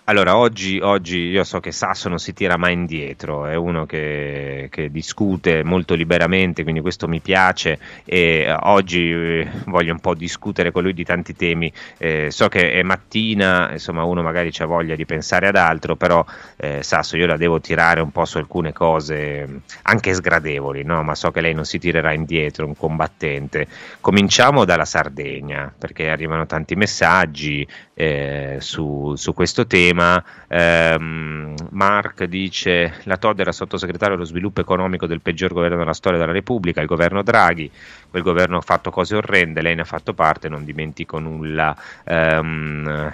[0.09, 4.69] Allora, oggi, oggi io so che Sasso non si tira mai indietro, è uno che,
[4.71, 10.13] che discute molto liberamente, quindi questo mi piace e eh, oggi eh, voglio un po'
[10.15, 11.69] discutere con lui di tanti temi.
[11.97, 16.23] Eh, so che è mattina, insomma uno magari ha voglia di pensare ad altro, però
[16.55, 21.03] eh, Sasso io la devo tirare un po' su alcune cose anche sgradevoli, no?
[21.03, 23.67] ma so che lei non si tirerà indietro, un combattente.
[23.99, 30.23] Cominciamo dalla Sardegna, perché arrivano tanti messaggi eh, su, su questo tema tema.
[30.47, 36.19] Ehm, Mark dice: La Todd era sottosegretario allo sviluppo economico del peggior governo della storia
[36.19, 37.69] della Repubblica, il governo Draghi.
[38.09, 41.75] Quel governo ha fatto cose orrende, lei ne ha fatto parte, non dimentico nulla.
[42.05, 43.13] Ehm,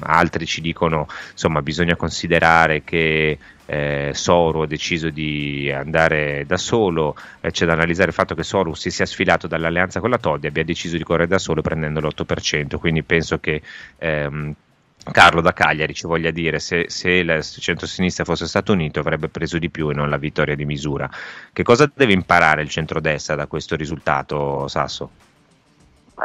[0.00, 3.38] altri ci dicono: insomma, bisogna considerare che.
[3.70, 8.42] Eh, Soru ha deciso di andare da solo, eh, c'è da analizzare il fatto che
[8.42, 11.62] Soru si sia sfilato dall'alleanza con la Todd e abbia deciso di correre da solo
[11.62, 13.62] prendendo l'8%, quindi penso che
[13.98, 14.54] ehm,
[15.02, 19.58] Carlo da Cagliari ci voglia dire se, se il centro-sinistra fosse stato unito avrebbe preso
[19.58, 21.08] di più e non la vittoria di misura.
[21.52, 25.10] Che cosa deve imparare il centrodestra da questo risultato, Sasso?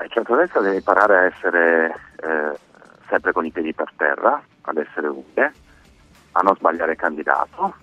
[0.04, 2.58] Il centrodestra deve imparare a essere eh,
[3.08, 5.54] sempre con i piedi per terra, ad essere umile,
[6.34, 7.74] a non sbagliare candidato,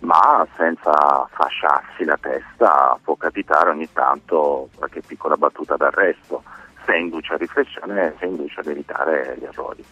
[0.00, 6.42] ma senza fasciarsi la testa può capitare ogni tanto qualche piccola battuta d'arresto,
[6.84, 9.84] se induce a riflessione, se induce ad evitare gli errori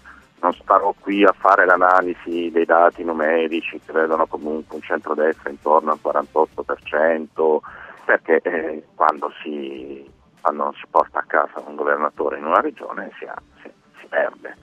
[0.43, 5.93] non starò qui a fare l'analisi dei dati numerici che vedono comunque un centrodestra intorno
[5.93, 7.59] al 48%,
[8.05, 10.05] perché eh, quando, si,
[10.41, 13.71] quando, si, porta a casa un governatore in una regione si, ha, si,
[14.01, 14.57] si perde.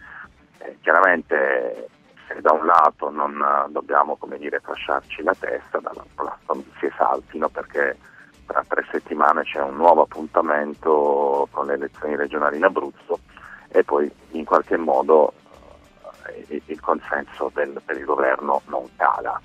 [0.59, 1.87] Eh, chiaramente
[2.27, 6.87] se da un lato non dobbiamo come dire, fasciarci la testa, dall'altro lato non si
[6.87, 7.97] esaltino perché
[8.45, 13.19] tra tre settimane c'è un nuovo appuntamento con le elezioni regionali in Abruzzo
[13.69, 15.33] e poi in qualche modo
[16.47, 19.39] il consenso del, per il governo non cala.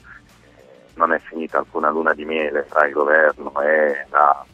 [0.95, 4.45] Non è finita alcuna luna di miele tra il governo e, la,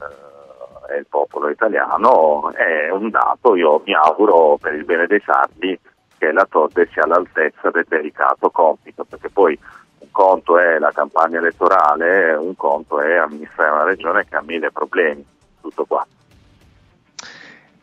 [0.00, 5.22] eh, e il popolo italiano, è un dato, io mi auguro per il bene dei
[5.24, 5.78] sardi
[6.18, 9.58] che la Todde sia all'altezza del delicato compito, perché poi
[9.98, 14.70] un conto è la campagna elettorale, un conto è amministrare una regione che ha mille
[14.70, 15.24] problemi,
[15.60, 16.06] tutto qua.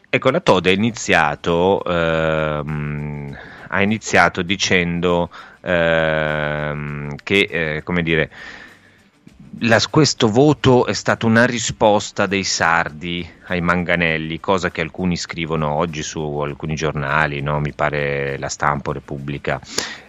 [0.10, 3.36] Ecco, la Tode ha iniziato ehm,
[3.74, 5.30] ha iniziato dicendo
[5.62, 8.30] ehm, che, eh, come dire,
[9.60, 15.72] la, questo voto è stata una risposta dei sardi ai manganelli, cosa che alcuni scrivono
[15.74, 17.60] oggi su alcuni giornali, no?
[17.60, 19.60] mi pare La Stampa Repubblica.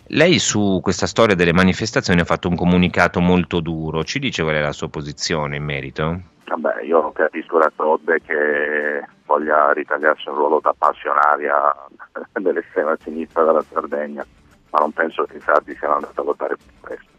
[0.09, 4.57] Lei su questa storia delle manifestazioni ha fatto un comunicato molto duro, ci dice qual
[4.57, 6.21] è la sua posizione in merito?
[6.47, 11.75] Vabbè, io capisco la Todde che voglia ritagliarsi un ruolo da passionaria
[12.33, 14.25] dell'estrema sinistra della Sardegna,
[14.71, 17.13] ma non penso che i sardi siano andati a votare per questo.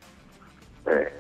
[0.84, 1.11] Eh,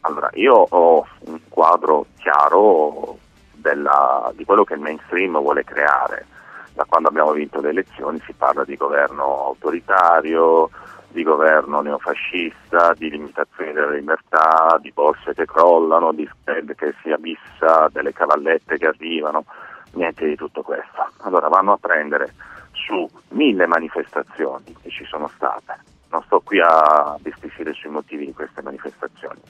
[0.00, 3.18] allora, io ho un quadro chiaro
[3.52, 6.26] della, di quello che il mainstream vuole creare.
[6.72, 10.70] Da quando abbiamo vinto le elezioni si parla di governo autoritario,
[11.10, 17.10] di governo neofascista, di limitazioni della libertà, di borse che crollano, di spread che si
[17.10, 19.44] abissa, delle cavallette che arrivano,
[19.92, 21.08] niente di tutto questo.
[21.22, 22.34] Allora vanno a prendere
[22.72, 25.78] su mille manifestazioni che ci sono state,
[26.10, 29.40] non sto qui a disquisire sui motivi di queste manifestazioni,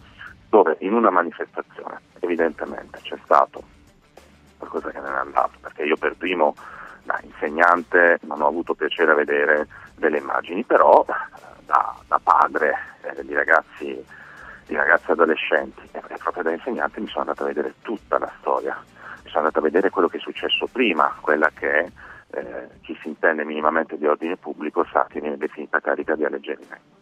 [0.49, 3.63] dove in una manifestazione evidentemente c'è stato
[4.59, 6.55] qualcosa che non è andato, perché io per primo
[7.05, 11.05] da insegnante non ho avuto piacere a vedere delle immagini, però
[11.71, 14.05] da, da padre eh, di, ragazzi,
[14.67, 18.77] di ragazzi adolescenti e proprio da insegnante mi sono andato a vedere tutta la storia,
[19.23, 21.93] mi sono andato a vedere quello che è successo prima, quella che
[22.33, 26.99] eh, chi si intende minimamente di ordine pubblico sa che viene definita carica di alleggerimento.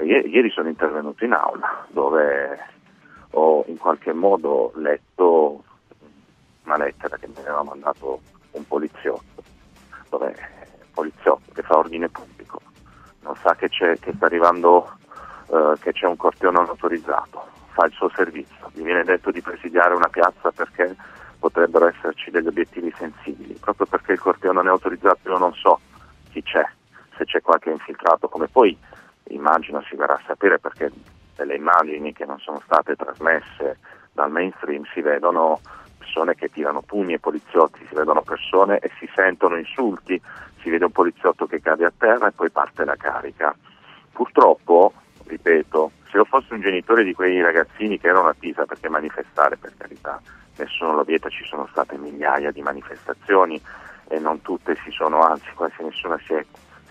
[0.00, 2.58] Ieri sono intervenuto in aula dove
[3.30, 5.62] ho in qualche modo letto
[6.64, 9.42] una lettera che mi aveva mandato un poliziotto,
[10.08, 12.60] dove un poliziotto che fa ordine pubblico,
[13.24, 14.92] non sa che, che sta arrivando,
[15.48, 19.40] eh, che c'è un corteo non autorizzato, fa il suo servizio, gli viene detto di
[19.40, 20.94] presidiare una piazza perché
[21.38, 25.80] potrebbero esserci degli obiettivi sensibili, proprio perché il corteo non è autorizzato io non so
[26.30, 26.64] chi c'è,
[27.16, 28.76] se c'è qualche infiltrato, come poi
[29.28, 30.90] immagino si verrà a sapere perché
[31.34, 33.78] delle immagini che non sono state trasmesse
[34.12, 35.60] dal mainstream si vedono
[36.04, 40.20] persone che tirano pugni ai poliziotti, si vedono persone e si sentono insulti,
[40.60, 43.54] si vede un poliziotto che cade a terra e poi parte la carica.
[44.12, 44.92] Purtroppo,
[45.24, 49.56] ripeto, se io fossi un genitore di quei ragazzini che erano a Pisa perché manifestare,
[49.56, 50.20] per carità,
[50.58, 53.60] nessuno lo vieta, ci sono state migliaia di manifestazioni
[54.08, 56.44] e non tutte si sono, anzi quasi nessuna si è,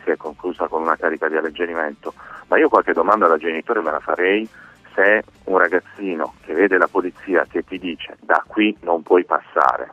[0.03, 2.13] si è conclusa con una carica di alleggerimento,
[2.47, 4.49] ma io qualche domanda da genitore me la farei
[4.93, 9.91] se un ragazzino che vede la polizia che ti dice da qui non puoi passare,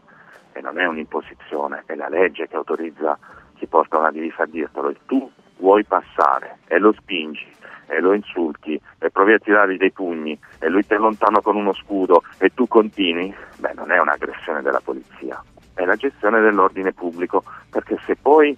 [0.52, 3.18] e non è un'imposizione, è la legge che autorizza
[3.56, 7.46] chi porta una divisa a dirtelo, e tu vuoi passare e lo spingi
[7.86, 11.74] e lo insulti e provi a tirargli dei pugni e lui ti allontana con uno
[11.74, 15.42] scudo e tu continui, beh non è un'aggressione della polizia,
[15.74, 18.56] è la gestione dell'ordine pubblico, perché se poi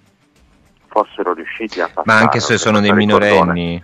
[0.87, 2.03] fossero riusciti a passare...
[2.05, 3.83] Ma anche se sono dei il cordone- minorenni,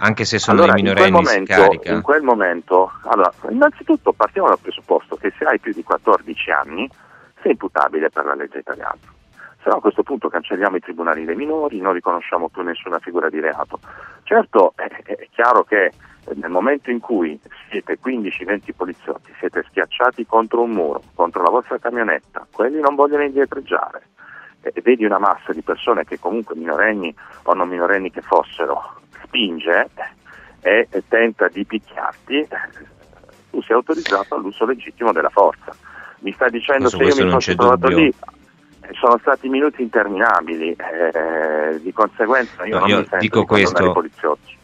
[0.00, 1.92] anche se sono allora, dei minorenni si momento, carica.
[1.92, 6.88] in quel momento, allora, innanzitutto partiamo dal presupposto che se hai più di 14 anni
[7.42, 8.98] sei imputabile per la legge italiana.
[9.62, 13.28] Se no a questo punto cancelliamo i tribunali dei minori, non riconosciamo più nessuna figura
[13.28, 13.78] di reato.
[14.22, 15.92] Certo è, è chiaro che
[16.34, 17.38] nel momento in cui
[17.68, 23.24] siete 15-20 poliziotti, siete schiacciati contro un muro, contro la vostra camionetta, quelli non vogliono
[23.24, 24.08] indietreggiare
[24.62, 28.98] e vedi una massa di persone che comunque minorenni o non minorenni che fossero
[29.30, 29.88] spinge
[30.60, 32.48] e, tenta di picchiarti,
[33.50, 35.74] tu sei autorizzato all'uso legittimo della forza.
[36.18, 37.96] Mi sta dicendo se io mi c'è trovato dubbio.
[37.98, 43.18] lì eh, sono stati minuti interminabili, eh, di conseguenza io No, non io mi sento
[43.18, 44.58] dico di questo- i poliziotti.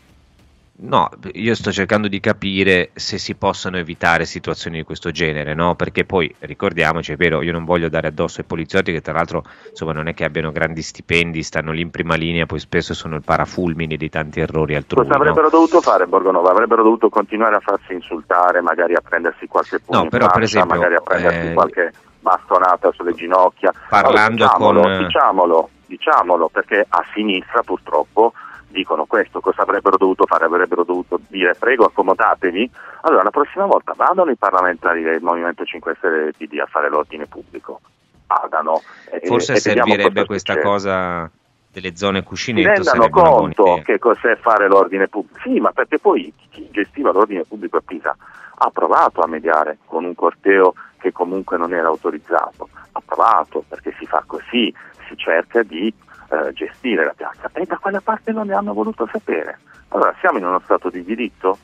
[0.78, 5.74] No, io sto cercando di capire se si possono evitare situazioni di questo genere, no?
[5.74, 9.42] Perché poi ricordiamoci, è vero, io non voglio dare addosso ai poliziotti che tra l'altro
[9.70, 13.16] insomma non è che abbiano grandi stipendi, stanno lì in prima linea, poi spesso sono
[13.16, 15.04] il parafulmine di tanti errori altrui.
[15.04, 15.22] Cosa no?
[15.22, 16.50] avrebbero dovuto fare Borgonova?
[16.50, 20.34] Avrebbero dovuto continuare a farsi insultare, magari a prendersi qualche pugno No, in però, per
[20.34, 23.72] faccia, esempio, magari a prendersi eh, qualche bastonata sulle ginocchia.
[23.88, 28.34] Parlando diciamolo, con- diciamolo, diciamolo, perché a sinistra purtroppo
[28.68, 30.44] dicono questo, cosa avrebbero dovuto fare?
[30.44, 32.70] Avrebbero dovuto dire prego accomodatevi.
[33.02, 36.66] Allora la prossima volta vadano i parlamentari del Movimento 5 Stelle e del PD a
[36.66, 37.80] fare l'ordine pubblico.
[38.26, 38.82] Vadano.
[39.24, 40.70] Forse e servirebbe cosa questa succede.
[40.70, 41.30] cosa
[41.72, 42.68] delle zone si cuscinetto.
[42.68, 45.40] rendano una buona conto che cos'è fare l'ordine pubblico.
[45.42, 48.16] Sì, ma perché poi chi gestiva l'ordine pubblico a Pisa
[48.58, 53.94] ha provato a mediare con un corteo che comunque non era autorizzato, ha provato perché
[53.98, 54.74] si fa così,
[55.06, 55.92] si cerca di
[56.30, 59.58] eh, gestire la piazza e da quella parte non ne hanno voluto sapere.
[59.88, 61.58] Allora siamo in uno Stato di diritto,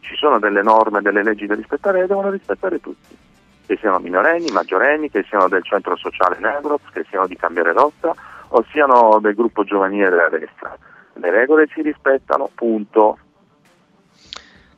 [0.00, 3.16] ci sono delle norme, delle leggi da rispettare e devono rispettare tutti,
[3.66, 8.14] che siano minorenni, maggiorenni, che siano del centro sociale Negros, che siano di cambiare rotta
[8.48, 10.76] o siano del gruppo giovanile della destra.
[11.14, 13.18] Le regole si rispettano, punto.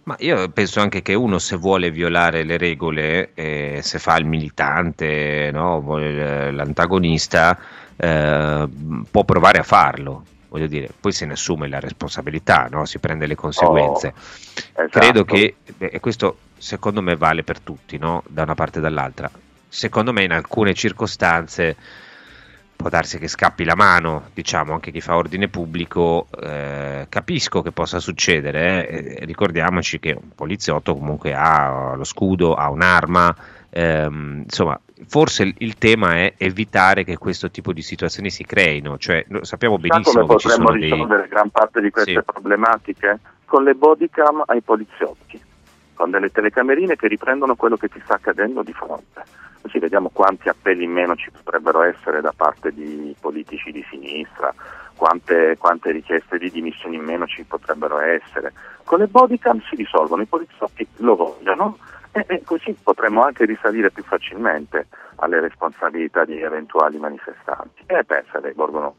[0.05, 4.24] Ma io penso anche che uno se vuole violare le regole, eh, se fa il
[4.24, 7.59] militante, no, vuole- l'antagonista,
[7.99, 8.68] eh,
[9.11, 10.24] può provare a farlo.
[10.49, 12.86] Voglio dire, poi se ne assume la responsabilità, no?
[12.86, 14.14] si prende le conseguenze.
[14.14, 14.99] esatto.
[14.99, 18.22] Credo che, e questo secondo me vale per tutti, no?
[18.26, 19.30] da una parte e dall'altra.
[19.68, 21.76] Secondo me in alcune circostanze
[22.78, 27.72] può darsi che scappi la mano, diciamo, anche chi fa ordine pubblico, eh, capisco che
[27.72, 33.36] possa succedere, eh, ricordiamoci che un poliziotto comunque ha lo scudo, ha un'arma,
[33.70, 39.24] ehm, insomma, forse il, tema è evitare che questo tipo di situazioni si creino, cioè
[39.42, 40.90] sappiamo Sa benissimo come che ci potremmo sono dei...
[40.90, 42.22] risolvere gran parte di queste Sì.
[42.24, 43.18] problematiche?
[43.44, 45.40] Con le bodycam ai poliziotti,
[45.94, 49.22] con delle telecamerine che riprendono quello che ti sta accadendo di fronte.
[49.61, 54.55] Così vediamo quanti appelli in meno ci potrebbero essere da parte di politici di sinistra,
[54.94, 58.53] quante, quante richieste di dimissioni in meno ci potrebbero essere.
[58.84, 61.78] Con le bodycam si risolvono, i poliziotti lo vogliono
[62.12, 64.86] e, e così potremmo anche risalire più facilmente
[65.16, 67.82] alle responsabilità di eventuali manifestanti.
[67.86, 68.94] E pensa lei, Borgono?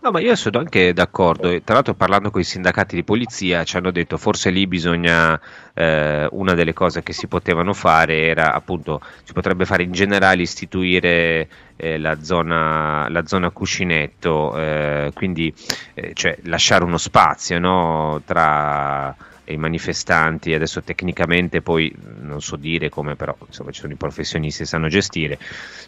[0.00, 1.60] No, ma io sono anche d'accordo.
[1.62, 5.40] Tra l'altro, parlando con i sindacati di polizia, ci hanno detto forse lì bisogna.
[5.78, 10.42] eh, una delle cose che si potevano fare era appunto, si potrebbe fare in generale
[10.42, 15.54] istituire eh, la, zona, la zona cuscinetto, eh, quindi
[15.94, 19.14] eh, cioè, lasciare uno spazio no, tra
[19.52, 20.54] i manifestanti.
[20.54, 24.88] Adesso tecnicamente poi non so dire come, però insomma ci sono i professionisti che sanno
[24.88, 25.38] gestire.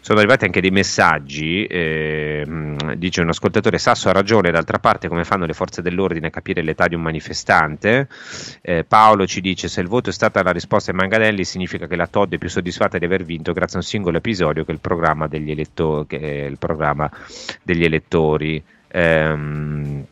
[0.01, 2.45] Sono arrivati anche dei messaggi, eh,
[2.95, 6.61] dice un ascoltatore, Sasso ha ragione, d'altra parte come fanno le forze dell'ordine a capire
[6.61, 8.07] l'età di un manifestante?
[8.61, 11.95] Eh, Paolo ci dice, se il voto è stata la risposta ai Manganelli significa che
[11.95, 14.79] la Todd è più soddisfatta di aver vinto grazie a un singolo episodio che il
[14.79, 17.09] programma degli, eletto- che il programma
[17.63, 18.61] degli elettori.
[18.93, 20.05] Ehm,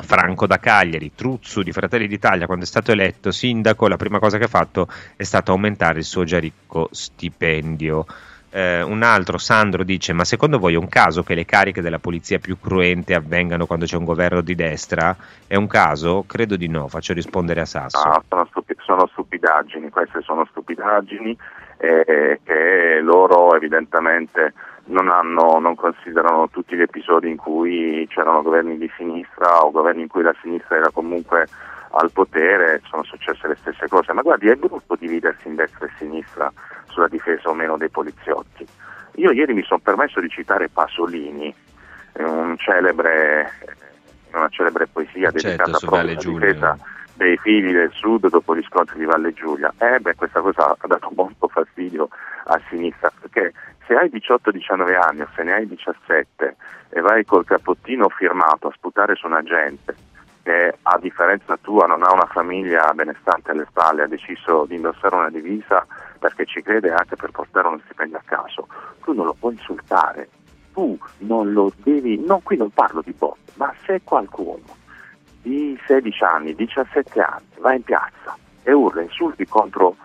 [0.00, 4.38] Franco da Cagliari, Truzzu di Fratelli d'Italia, quando è stato eletto sindaco, la prima cosa
[4.38, 8.06] che ha fatto è stato aumentare il suo già ricco stipendio.
[8.50, 11.98] Eh, un altro, Sandro, dice: Ma secondo voi è un caso che le cariche della
[11.98, 15.14] polizia più cruente avvengano quando c'è un governo di destra?
[15.46, 16.24] È un caso?
[16.26, 16.88] Credo di no.
[16.88, 18.02] Faccio rispondere a Sasso.
[18.08, 21.36] No, sono, stupi- sono stupidaggini, queste sono stupidaggini
[21.76, 24.54] eh, che loro evidentemente
[24.88, 30.02] non, hanno, non considerano tutti gli episodi in cui c'erano governi di sinistra o governi
[30.02, 31.46] in cui la sinistra era comunque
[31.90, 34.12] al potere, sono successe le stesse cose.
[34.12, 36.52] Ma guardi, è brutto dividersi in destra e sinistra
[36.86, 38.66] sulla difesa o meno dei poliziotti.
[39.16, 41.54] Io ieri mi sono permesso di citare Pasolini,
[42.18, 43.50] un celebre,
[44.32, 46.78] una celebre poesia dedicata Certo, su proprio alla difesa
[47.14, 49.72] dei figli del sud dopo gli scontri di Valle Giulia.
[49.78, 52.08] Eh beh, questa cosa ha dato molto fastidio
[52.44, 53.52] a sinistra, perché
[53.88, 56.56] se hai 18-19 anni o se ne hai 17
[56.90, 59.96] e vai col cappottino firmato a sputare su una gente
[60.42, 65.16] che a differenza tua non ha una famiglia benestante alle spalle, ha deciso di indossare
[65.16, 65.86] una divisa
[66.18, 68.68] perché ci crede anche per portare uno stipendio a caso,
[69.02, 70.28] tu non lo puoi insultare,
[70.74, 74.76] tu non lo devi, no qui non parlo di bot, ma se qualcuno
[75.40, 79.96] di 16 anni, 17 anni va in piazza e urla insulti contro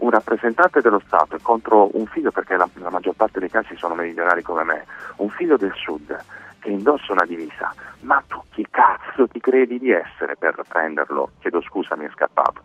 [0.00, 3.94] un rappresentante dello Stato contro un figlio, perché la, la maggior parte dei casi sono
[3.94, 4.84] meridionali come me,
[5.16, 6.16] un figlio del Sud
[6.60, 11.30] che indossa una divisa, ma tu chi cazzo ti credi di essere per prenderlo?
[11.40, 12.62] Chiedo scusa, mi è scappato.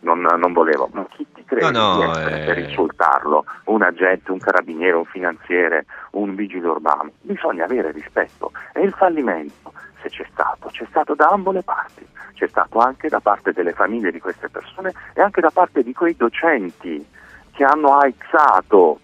[0.00, 2.44] Non, non volevo, ma chi ti credi No, no, di essere eh.
[2.44, 3.44] per insultarlo?
[3.64, 7.10] Un agente, un carabiniere, un finanziere, un vigile urbano?
[7.22, 8.52] Bisogna avere rispetto.
[8.74, 9.72] E il fallimento,
[10.04, 12.06] se c'è stato, c'è stato da ambo le parti.
[12.34, 15.92] C'è stato anche da parte delle famiglie di queste persone e anche da parte di
[15.92, 17.06] quei docenti
[17.52, 19.00] che hanno aizzato,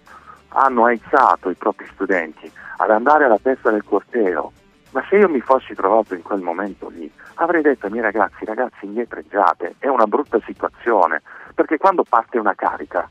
[0.49, 4.51] hanno aizzato i propri studenti ad andare alla testa del corteo.
[4.91, 8.43] Ma se io mi fossi trovato in quel momento lì, avrei detto ai miei ragazzi,
[8.43, 11.21] ragazzi indietreggiate, è una brutta situazione,
[11.55, 13.07] perché quando parte una carica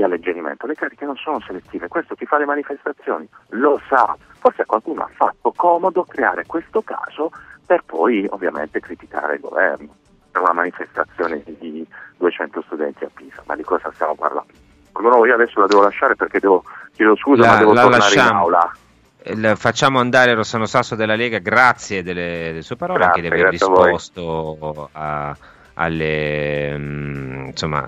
[0.00, 4.64] di alleggerimento, le cariche non sono selettive, questo chi fa le manifestazioni lo sa, forse
[4.64, 7.30] qualcuno ha fatto comodo creare questo caso
[7.66, 9.94] per poi ovviamente criticare il governo
[10.30, 11.86] per una manifestazione di
[12.16, 14.52] 200 studenti a Pisa, ma di cosa stiamo parlando?
[14.92, 18.10] Allora io adesso la devo lasciare perché devo, chiedo scusa, La- ma devo la tornare
[18.12, 18.40] in lasciamo.
[18.40, 18.76] aula.
[19.24, 23.40] Il- facciamo andare Rossano Sasso della Lega, grazie delle, delle sue parole, Grazie, anche di
[23.40, 25.36] aver grazie a risposto a-
[25.74, 27.86] alle, mm, insomma,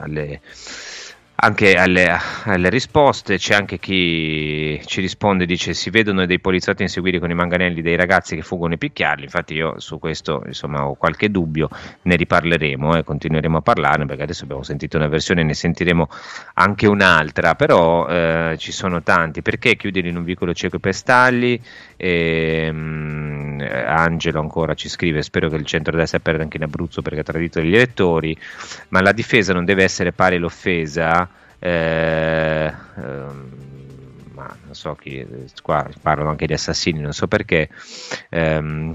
[0.00, 0.40] alle,
[1.44, 3.36] anche alle, alle risposte.
[3.36, 7.96] C'è anche chi ci risponde, dice si vedono dei poliziotti inseguire con i manganelli dei
[7.96, 11.68] ragazzi che fuggono e picchiarli, infatti io su questo insomma, ho qualche dubbio,
[12.02, 16.08] ne riparleremo e continueremo a parlarne perché adesso abbiamo sentito una versione, ne sentiremo
[16.54, 19.42] anche un'altra, però eh, ci sono tanti.
[19.42, 21.60] Perché chiudere in un vicolo cieco per stalli?
[21.96, 27.20] Ehm, eh, Angelo ancora ci scrive: Spero che il centro-destra perda anche in Abruzzo perché
[27.20, 28.36] ha tradito gli elettori.
[28.88, 31.33] Ma la difesa non deve essere pari l'offesa.
[31.66, 33.48] Eh, ehm,
[34.34, 35.26] ma non so chi
[35.62, 37.70] qua parlano anche di assassini, non so perché.
[38.28, 38.94] Ehm,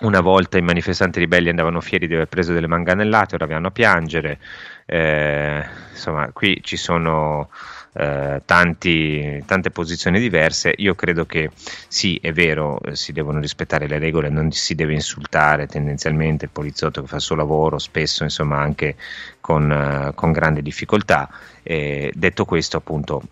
[0.00, 3.70] una volta i manifestanti ribelli andavano fieri di aver preso delle manganellate, ora vanno a
[3.70, 4.38] piangere.
[4.86, 7.50] Eh, insomma, qui ci sono
[7.96, 10.72] eh, tanti- tante posizioni diverse.
[10.76, 11.50] Io credo che
[11.88, 16.50] sì, è vero, eh, si devono rispettare le regole, non si deve insultare tendenzialmente il
[16.50, 18.96] poliziotto che fa il suo lavoro, spesso insomma anche
[19.40, 21.28] con, eh, con grande difficoltà.
[21.62, 23.22] Eh, detto questo, appunto,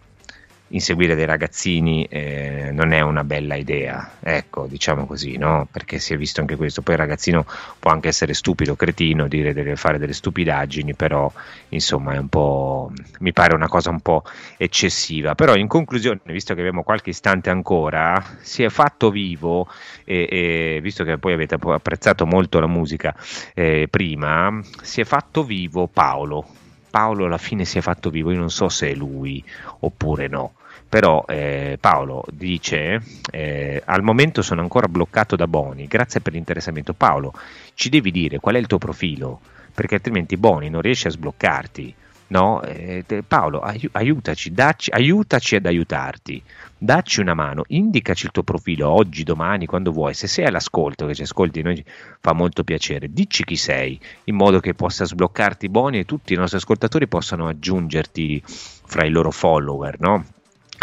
[0.74, 5.66] inseguire dei ragazzini eh, non è una bella idea, ecco, diciamo così, no?
[5.70, 6.82] Perché si è visto anche questo.
[6.82, 7.46] Poi il ragazzino
[7.78, 11.30] può anche essere stupido, cretino, dire deve fare delle stupidaggini, però
[11.70, 12.92] insomma è un po'.
[13.20, 14.24] mi pare una cosa un po'
[14.56, 15.34] eccessiva.
[15.34, 19.68] Però in conclusione, visto che abbiamo qualche istante ancora, si è fatto vivo
[20.04, 23.14] e, e visto che poi avete apprezzato molto la musica
[23.54, 26.46] eh, prima, si è fatto vivo Paolo.
[26.90, 29.42] Paolo alla fine si è fatto vivo, io non so se è lui
[29.80, 30.54] oppure no.
[30.94, 36.94] Però eh, Paolo dice, eh, al momento sono ancora bloccato da Boni, grazie per l'interessamento.
[36.94, 37.32] Paolo,
[37.74, 39.40] ci devi dire qual è il tuo profilo,
[39.74, 41.92] perché altrimenti Boni non riesce a sbloccarti.
[42.28, 42.62] No?
[42.62, 46.40] Eh, Paolo, ai- aiutaci, dacci- aiutaci ad aiutarti,
[46.78, 50.14] dacci una mano, indicaci il tuo profilo oggi, domani, quando vuoi.
[50.14, 51.84] Se sei all'ascolto, che ci ascolti, noi
[52.20, 56.36] fa molto piacere, dici chi sei, in modo che possa sbloccarti Boni e tutti i
[56.36, 60.24] nostri ascoltatori possano aggiungerti fra i loro follower, no?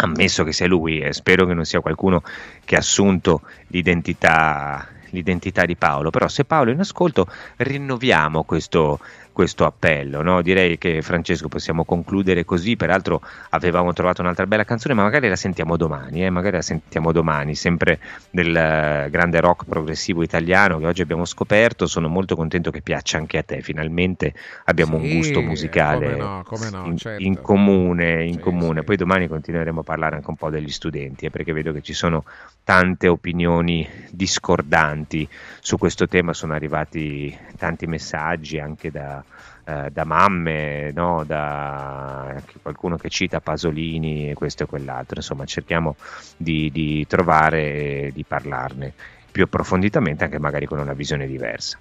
[0.04, 2.22] Ammesso che sia lui, e spero che non sia qualcuno
[2.64, 7.26] che ha assunto l'identità, l'identità di Paolo, però se Paolo è in ascolto
[7.56, 8.98] rinnoviamo questo,
[9.32, 10.42] questo appello, no?
[10.42, 13.20] direi che Francesco possiamo concludere così, peraltro
[13.50, 16.30] avevamo trovato un'altra bella canzone, ma magari la sentiamo domani, eh?
[16.30, 17.98] magari la sentiamo domani, sempre
[18.30, 23.18] del eh, grande rock progressivo italiano che oggi abbiamo scoperto, sono molto contento che piaccia
[23.18, 24.34] anche a te, finalmente
[24.66, 27.22] abbiamo un Sì, gusto musicale come no, come no, in, certo.
[27.22, 28.82] in comune, in comune.
[28.82, 31.94] poi domani continueremo a parlare anche un po' degli studenti, eh, perché vedo che ci
[31.94, 32.24] sono
[32.64, 35.28] tante opinioni discordanti
[35.60, 39.21] su questo tema, sono arrivati tanti messaggi anche da,
[39.64, 41.24] eh, da mamme, no?
[41.24, 45.96] da qualcuno che cita Pasolini e questo e quell'altro, insomma cerchiamo
[46.36, 48.92] di, di trovare e di parlarne
[49.30, 51.78] più approfonditamente anche magari con una visione diversa.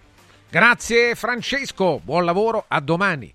[0.49, 3.33] Grazie Francesco, buon lavoro, a domani.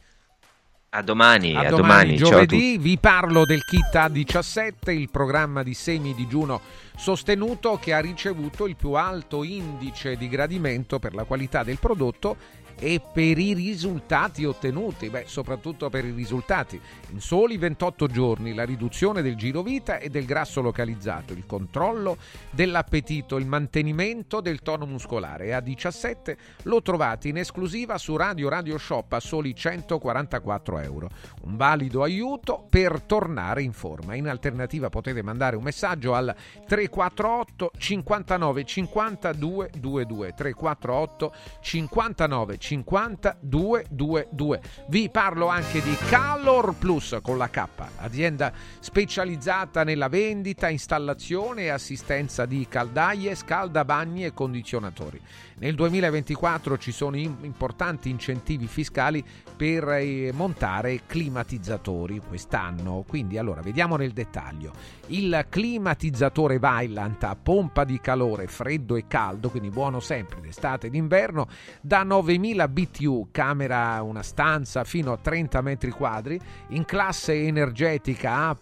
[0.90, 2.18] A domani, A a domani, domani.
[2.18, 6.60] Ciao a giovedì vi parlo del kit A17, il programma di semi digiuno
[6.96, 12.36] sostenuto che ha ricevuto il più alto indice di gradimento per la qualità del prodotto
[12.78, 16.80] e per i risultati ottenuti, beh, soprattutto per i risultati.
[17.10, 22.16] In soli 28 giorni la riduzione del giro vita e del grasso localizzato, il controllo
[22.50, 25.54] dell'appetito, il mantenimento del tono muscolare.
[25.54, 31.08] A 17 lo trovate in esclusiva su Radio Radio Shop a soli 144 euro.
[31.42, 34.14] Un valido aiuto per tornare in forma.
[34.14, 36.34] In alternativa potete mandare un messaggio al
[36.66, 44.60] 348 59 50 222 348 59 50 222.
[44.88, 47.64] Vi parlo anche di Calor Plus con la K,
[47.98, 55.20] azienda specializzata nella vendita, installazione e assistenza di caldaie, scaldabagni e condizionatori.
[55.58, 59.24] Nel 2024 ci sono im- importanti incentivi fiscali
[59.56, 64.72] per eh, montare climatizzatori quest'anno, quindi allora vediamo nel dettaglio.
[65.06, 70.94] Il climatizzatore Vaillant a pompa di calore freddo e caldo, quindi buono sempre d'estate ed
[70.94, 71.48] inverno,
[71.80, 76.38] da 9000 BTU, camera una stanza fino a 30 metri quadri,
[76.68, 78.58] in classe energetica A++,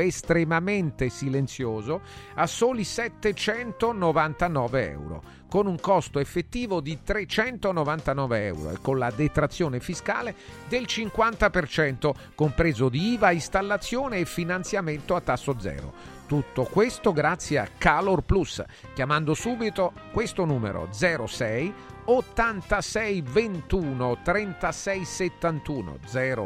[0.00, 2.00] estremamente silenzioso,
[2.34, 9.78] a soli 799 euro con un costo effettivo di 399 euro e con la detrazione
[9.78, 10.34] fiscale
[10.66, 15.92] del 50%, compreso di IVA, installazione e finanziamento a tasso zero.
[16.26, 21.72] Tutto questo grazie a Calor Plus, chiamando subito questo numero 06
[22.06, 25.98] 86 21 36 71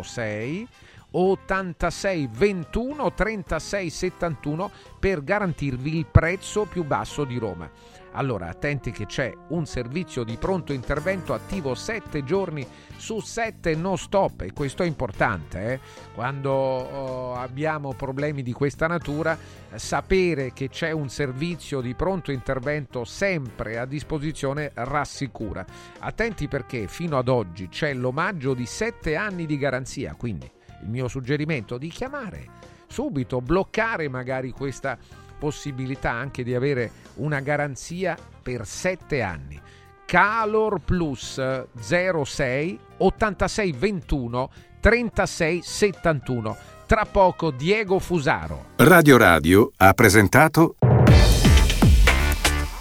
[0.03, 0.69] 06
[1.13, 7.71] 86 21 36 71 per garantirvi il prezzo più basso di Roma.
[8.19, 12.67] Allora, attenti che c'è un servizio di pronto intervento attivo 7 giorni
[12.97, 15.73] su 7 non stop e questo è importante.
[15.73, 15.81] eh.
[16.15, 19.39] Quando oh, abbiamo problemi di questa natura,
[19.77, 25.65] sapere che c'è un servizio di pronto intervento sempre a disposizione rassicura.
[26.01, 30.51] Attenti perché fino ad oggi c'è l'omaggio di 7 anni di garanzia, quindi
[30.83, 32.47] il mio suggerimento è di chiamare
[32.89, 34.99] subito, bloccare magari questa
[35.39, 39.61] possibilità anche di avere una garanzia per 7 anni.
[40.05, 41.41] Calor Plus
[41.79, 46.57] 06 86 21 36 71.
[46.87, 48.71] Tra poco Diego Fusaro.
[48.77, 50.77] Radio Radio ha presentato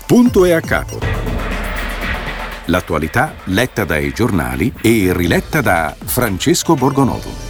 [0.06, 1.00] Punto e a capo.
[2.68, 7.47] L'attualità letta dai giornali e riletta da Francesco Borgonovo.